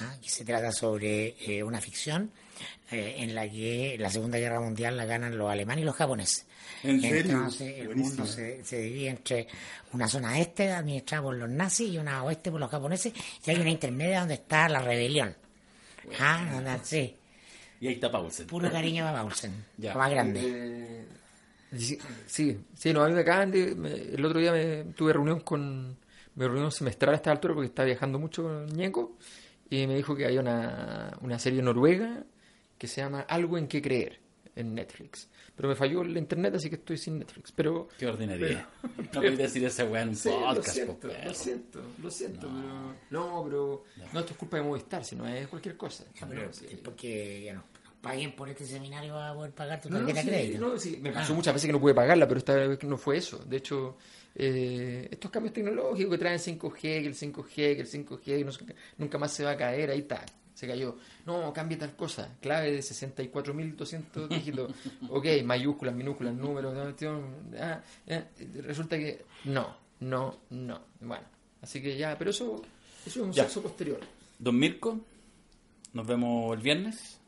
¿Ah? 0.00 0.16
que 0.22 0.28
se 0.28 0.44
trata 0.44 0.72
sobre 0.72 1.34
eh, 1.40 1.62
una 1.62 1.80
ficción 1.80 2.30
eh, 2.90 3.16
en 3.18 3.34
la 3.34 3.48
que 3.48 3.96
la 3.98 4.10
Segunda 4.10 4.38
Guerra 4.38 4.60
Mundial 4.60 4.96
la 4.96 5.04
ganan 5.04 5.36
los 5.38 5.50
alemanes 5.50 5.82
y 5.82 5.86
los 5.86 5.94
japoneses. 5.96 6.46
¿En 6.82 7.00
serio? 7.00 7.32
Entonces 7.32 7.78
el 7.78 7.86
Buenísimo. 7.86 8.16
mundo 8.16 8.32
se, 8.32 8.64
se 8.64 8.78
divide 8.80 9.08
entre 9.08 9.48
una 9.92 10.06
zona 10.08 10.38
este 10.38 10.70
administrada 10.72 11.22
por 11.24 11.34
los 11.36 11.48
nazis 11.48 11.92
y 11.92 11.98
una 11.98 12.22
oeste 12.24 12.50
por 12.50 12.60
los 12.60 12.70
japoneses 12.70 13.12
y 13.46 13.50
hay 13.50 13.60
una 13.60 13.70
intermedia 13.70 14.20
donde 14.20 14.34
está 14.34 14.68
la 14.68 14.80
rebelión. 14.80 15.34
Ah, 16.20 16.48
donde- 16.52 16.78
sí, 16.84 17.16
Y 17.80 17.88
ahí 17.88 17.94
está 17.94 18.10
Paulsen. 18.10 18.46
puro 18.46 18.70
cariño 18.70 19.06
a 19.08 19.12
Paulsen, 19.12 19.64
Ya. 19.76 19.94
más 19.94 20.10
grande. 20.10 20.40
Eh, 20.44 21.04
sí, 22.26 22.58
sí, 22.74 22.92
no, 22.92 23.02
a 23.02 23.08
mí 23.08 23.14
me 23.14 23.20
acaban 23.20 23.50
de... 23.50 23.74
me- 23.74 23.92
el 23.92 24.24
otro 24.24 24.40
día 24.40 24.52
me, 24.52 24.84
tuve 24.94 25.12
reunión 25.12 25.40
con... 25.40 25.96
Mi 26.34 26.44
reunión 26.46 26.70
semestral 26.70 27.14
a 27.14 27.16
esta 27.16 27.32
altura 27.32 27.54
porque 27.54 27.66
estaba 27.66 27.86
viajando 27.86 28.16
mucho 28.20 28.44
con 28.44 28.66
Ñeco 28.68 29.16
y 29.70 29.86
me 29.86 29.94
dijo 29.96 30.14
que 30.16 30.26
hay 30.26 30.38
una, 30.38 31.16
una 31.20 31.38
serie 31.38 31.62
noruega 31.62 32.24
que 32.78 32.86
se 32.86 33.00
llama 33.00 33.20
Algo 33.22 33.58
en 33.58 33.66
que 33.68 33.82
creer 33.82 34.20
en 34.56 34.74
Netflix. 34.74 35.28
Pero 35.54 35.68
me 35.68 35.74
falló 35.74 36.02
el 36.02 36.16
internet, 36.16 36.54
así 36.54 36.68
que 36.68 36.76
estoy 36.76 36.96
sin 36.98 37.18
Netflix. 37.18 37.50
Pero 37.52 37.88
Qué 37.98 38.06
ordinaria. 38.06 38.68
No 39.12 39.20
podía 39.20 39.30
decir 39.30 39.64
esa 39.64 39.84
weá 39.84 40.02
en 40.02 40.10
un 40.10 40.16
Sí, 40.16 40.28
lo 40.30 40.38
podcast, 40.54 40.68
siento, 40.74 41.08
lo 41.24 41.34
siento, 41.34 41.82
lo 42.02 42.10
siento, 42.10 42.40
pero... 42.48 42.94
No, 43.10 43.44
pero 43.44 43.84
no 44.12 44.20
esto 44.20 44.32
es 44.32 44.38
culpa 44.38 44.56
de 44.58 44.62
Movistar, 44.62 45.04
sino 45.04 45.26
es 45.26 45.48
cualquier 45.48 45.76
cosa. 45.76 46.04
Pero 46.28 46.46
No, 46.46 46.52
sí. 46.52 46.66
es 46.70 46.78
porque 46.78 47.42
ya 47.44 47.54
no, 47.54 47.64
paguen 48.00 48.34
por 48.36 48.48
este 48.48 48.64
seminario 48.64 49.14
vas 49.14 49.32
a 49.32 49.34
poder 49.34 49.52
pagar 49.52 49.80
tu 49.80 49.90
No, 49.90 49.98
no, 50.00 50.06
tarjeta 50.06 50.22
sí, 50.22 50.30
de 50.30 50.36
crédito. 50.36 50.60
no, 50.68 50.78
sí, 50.78 50.98
me 51.02 51.10
pasó 51.12 51.32
Ah. 51.32 51.36
muchas 51.36 51.54
veces 51.54 51.66
que 51.66 51.72
no 51.72 51.80
pude 51.80 51.94
pagarla, 51.94 52.28
pero 52.28 52.38
esta 52.38 52.54
vez 52.54 52.82
no 52.84 52.96
fue 52.96 53.16
eso. 53.16 53.38
De 53.38 53.56
hecho, 53.56 53.96
eh, 54.34 55.08
estos 55.10 55.30
cambios 55.30 55.52
tecnológicos 55.54 56.12
que 56.12 56.18
traen 56.18 56.38
5G, 56.38 56.80
que 56.80 57.06
el 57.06 57.14
5G, 57.14 57.48
que 57.54 57.80
el 57.80 57.86
5G, 57.88 58.20
que 58.22 58.44
no 58.44 58.52
sé 58.52 58.66
qué, 58.66 58.74
nunca 58.98 59.18
más 59.18 59.32
se 59.32 59.44
va 59.44 59.52
a 59.52 59.56
caer, 59.56 59.90
ahí 59.90 60.00
está, 60.00 60.24
se 60.54 60.66
cayó. 60.66 60.96
No, 61.26 61.52
cambie 61.52 61.76
tal 61.76 61.94
cosa, 61.96 62.36
clave 62.40 62.70
de 62.72 62.78
64.200 62.80 64.28
dígitos, 64.28 64.74
ok, 65.08 65.26
mayúsculas, 65.44 65.94
minúsculas, 65.94 66.34
números, 66.34 66.74
ah, 67.60 67.82
eh, 68.06 68.24
resulta 68.62 68.96
que 68.96 69.24
no, 69.44 69.76
no, 70.00 70.38
no. 70.50 70.80
Bueno, 71.00 71.24
así 71.62 71.82
que 71.82 71.96
ya, 71.96 72.16
pero 72.18 72.30
eso, 72.30 72.62
eso 73.06 73.20
es 73.20 73.26
un 73.26 73.32
Ya. 73.32 73.44
sexo 73.44 73.62
posterior. 73.62 74.00
Don 74.38 74.56
Mirko, 74.58 75.00
nos 75.94 76.06
vemos 76.06 76.56
el 76.56 76.62
viernes. 76.62 77.18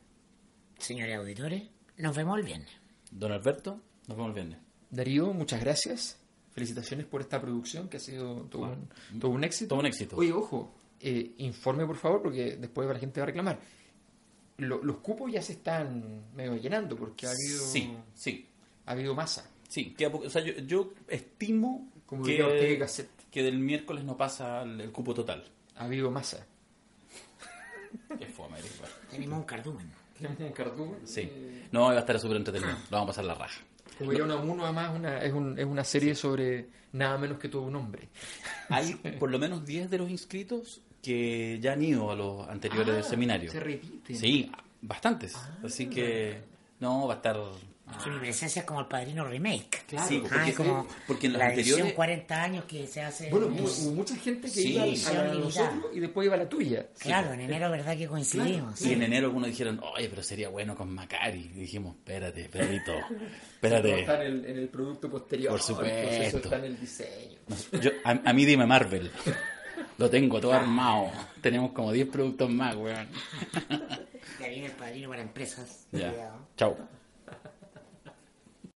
Señores 0.77 1.17
auditores, 1.17 1.63
nos 1.97 2.15
vemos 2.15 2.39
el 2.39 2.45
viernes. 2.45 2.69
Don 3.11 3.31
Alberto, 3.33 3.81
nos 4.07 4.17
vemos 4.17 4.29
el 4.29 4.33
viernes. 4.35 4.59
Darío, 4.89 5.33
muchas 5.33 5.59
gracias. 5.61 6.17
Felicitaciones 6.53 7.05
por 7.05 7.21
esta 7.21 7.39
producción 7.41 7.87
que 7.87 7.97
ha 7.97 7.99
sido 7.99 8.41
todo, 8.49 8.63
un, 9.13 9.19
todo 9.19 9.31
un 9.31 9.43
éxito. 9.43 9.69
Todo 9.69 9.79
un 9.79 9.85
éxito. 9.85 10.17
Oye, 10.17 10.33
ojo, 10.33 10.73
eh, 10.99 11.31
informe 11.37 11.85
por 11.85 11.95
favor, 11.95 12.21
porque 12.21 12.57
después 12.57 12.87
la 12.89 12.99
gente 12.99 13.19
va 13.19 13.23
a 13.23 13.27
reclamar. 13.27 13.59
Lo- 14.57 14.83
los 14.83 14.97
cupos 14.97 15.31
ya 15.31 15.41
se 15.41 15.53
están 15.53 16.25
medio 16.35 16.55
llenando 16.57 16.95
porque 16.95 17.25
ha 17.25 17.31
habido, 17.31 17.59
Sí, 17.65 17.95
sí, 18.13 18.45
ha 18.85 18.91
habido 18.91 19.15
masa. 19.15 19.49
sí. 19.69 19.95
poco- 20.11 20.25
o 20.27 20.29
sea, 20.29 20.43
yo, 20.43 20.53
yo 20.65 20.91
estimo 21.07 21.89
Como 22.05 22.23
que, 22.23 22.75
Gasset, 22.77 23.09
que 23.31 23.41
del 23.43 23.57
miércoles 23.57 24.03
no 24.03 24.17
pasa 24.17 24.61
el, 24.63 24.81
el 24.81 24.91
cupo 24.91 25.13
total. 25.13 25.43
ha 25.77 25.85
habido 25.85 26.11
masa. 26.11 26.45
Qué 28.19 28.25
fome. 28.25 28.57
Tenemos 29.09 29.39
un 29.39 29.45
cardumen. 29.45 29.91
Tenemos 30.17 30.39
un 30.39 30.51
cartoon. 30.51 30.95
Sí. 31.05 31.29
No, 31.71 31.83
va 31.85 31.93
a 31.93 31.99
estar 31.99 32.19
súper 32.19 32.37
entretenido. 32.37 32.71
Lo 32.89 32.97
vamos 32.97 33.05
a 33.05 33.07
pasar 33.07 33.25
la 33.25 33.33
raja. 33.35 33.61
Como 34.01 34.11
diría 34.11 34.25
uno 34.35 34.63
además, 34.65 34.91
una, 34.95 35.17
es, 35.23 35.33
un- 35.33 35.57
es 35.57 35.65
una 35.65 35.83
serie 35.83 36.15
sobre 36.15 36.67
nada 36.93 37.17
menos 37.17 37.37
que 37.39 37.47
todo 37.49 37.61
un 37.63 37.75
hombre. 37.75 38.09
Hay 38.69 38.93
por 39.19 39.31
lo 39.31 39.39
menos 39.39 39.65
10 39.65 39.89
de 39.89 39.97
los 39.97 40.09
inscritos 40.09 40.81
que 41.01 41.57
ya 41.61 41.73
han 41.73 41.81
ido 41.81 42.11
a 42.11 42.15
los 42.15 42.47
anteriores 42.47 43.05
Ah, 43.05 43.09
seminarios. 43.09 43.51
Se 43.53 43.59
repiten. 43.59 44.15
Sí, 44.15 44.51
bastantes. 44.81 45.33
Ah. 45.35 45.57
Así 45.65 45.87
que 45.87 46.41
no, 46.79 47.07
va 47.07 47.13
a 47.13 47.17
estar... 47.17 47.37
Que 48.03 48.09
mi 48.09 48.19
presencia 48.19 48.61
es 48.61 48.65
como 48.65 48.79
el 48.81 48.87
padrino 48.87 49.23
remake. 49.25 49.83
Claro, 49.87 50.07
Sí, 50.07 50.21
Ah, 50.25 50.27
porque, 50.29 50.49
es 50.49 50.55
como 50.55 50.87
porque 51.07 51.27
en 51.27 51.33
los 51.33 51.39
la 51.39 51.53
edición 51.53 51.73
anteriores... 51.81 51.93
40 51.95 52.43
años 52.43 52.65
que 52.65 52.87
se 52.87 53.01
hace. 53.01 53.29
Bueno, 53.29 53.47
en- 53.47 53.53
hubo, 53.63 53.91
mucha 53.93 54.15
gente 54.15 54.47
que 54.47 54.53
Sí, 54.61 54.73
iba 54.73 54.83
a 54.83 55.13
la 55.13 55.23
de 55.33 55.39
nosotros 55.39 55.85
y 55.93 55.99
después 55.99 56.25
iba 56.25 56.35
a 56.35 56.37
la 56.39 56.49
tuya. 56.49 56.87
claro, 56.97 57.33
en 57.33 57.41
enero, 57.41 57.69
¿verdad 57.69 57.97
que 57.97 58.07
coincidimos? 58.07 58.81
Y 58.81 58.93
en 58.93 59.03
enero 59.03 59.27
algunos 59.27 59.49
dijeron, 59.49 59.79
oye, 59.95 60.09
pero 60.09 60.23
sería 60.23 60.49
bueno 60.49 60.75
con 60.75 60.91
Macari. 60.93 61.39
Y 61.55 61.59
dijimos, 61.59 61.95
espérate, 61.97 62.49
Pedrito, 62.49 62.93
espérate. 63.55 63.99
Está 64.01 64.15
en 64.23 64.31
el, 64.31 64.45
en 64.45 64.57
el 64.57 64.69
producto 64.69 65.09
posterior. 65.09 65.51
Por 65.51 65.61
supuesto. 65.61 65.97
Eso 66.09 66.37
está 66.37 66.57
en 66.57 66.65
el 66.65 66.79
diseño. 66.79 67.37
Yo, 67.81 67.91
a, 68.03 68.11
a 68.29 68.33
mí 68.33 68.45
dime 68.45 68.65
Marvel. 68.65 69.11
Lo 69.97 70.09
tengo 70.09 70.39
todo 70.39 70.53
armado. 70.53 71.11
Tenemos 71.41 71.71
como 71.71 71.91
10 71.91 72.07
productos 72.07 72.49
más, 72.49 72.75
weón. 72.75 73.07
Ya 74.39 74.47
viene 74.47 74.67
el 74.67 74.71
padrino 74.71 75.09
para 75.09 75.21
empresas. 75.21 75.85
Ya. 75.91 76.33
Chao. 76.57 76.75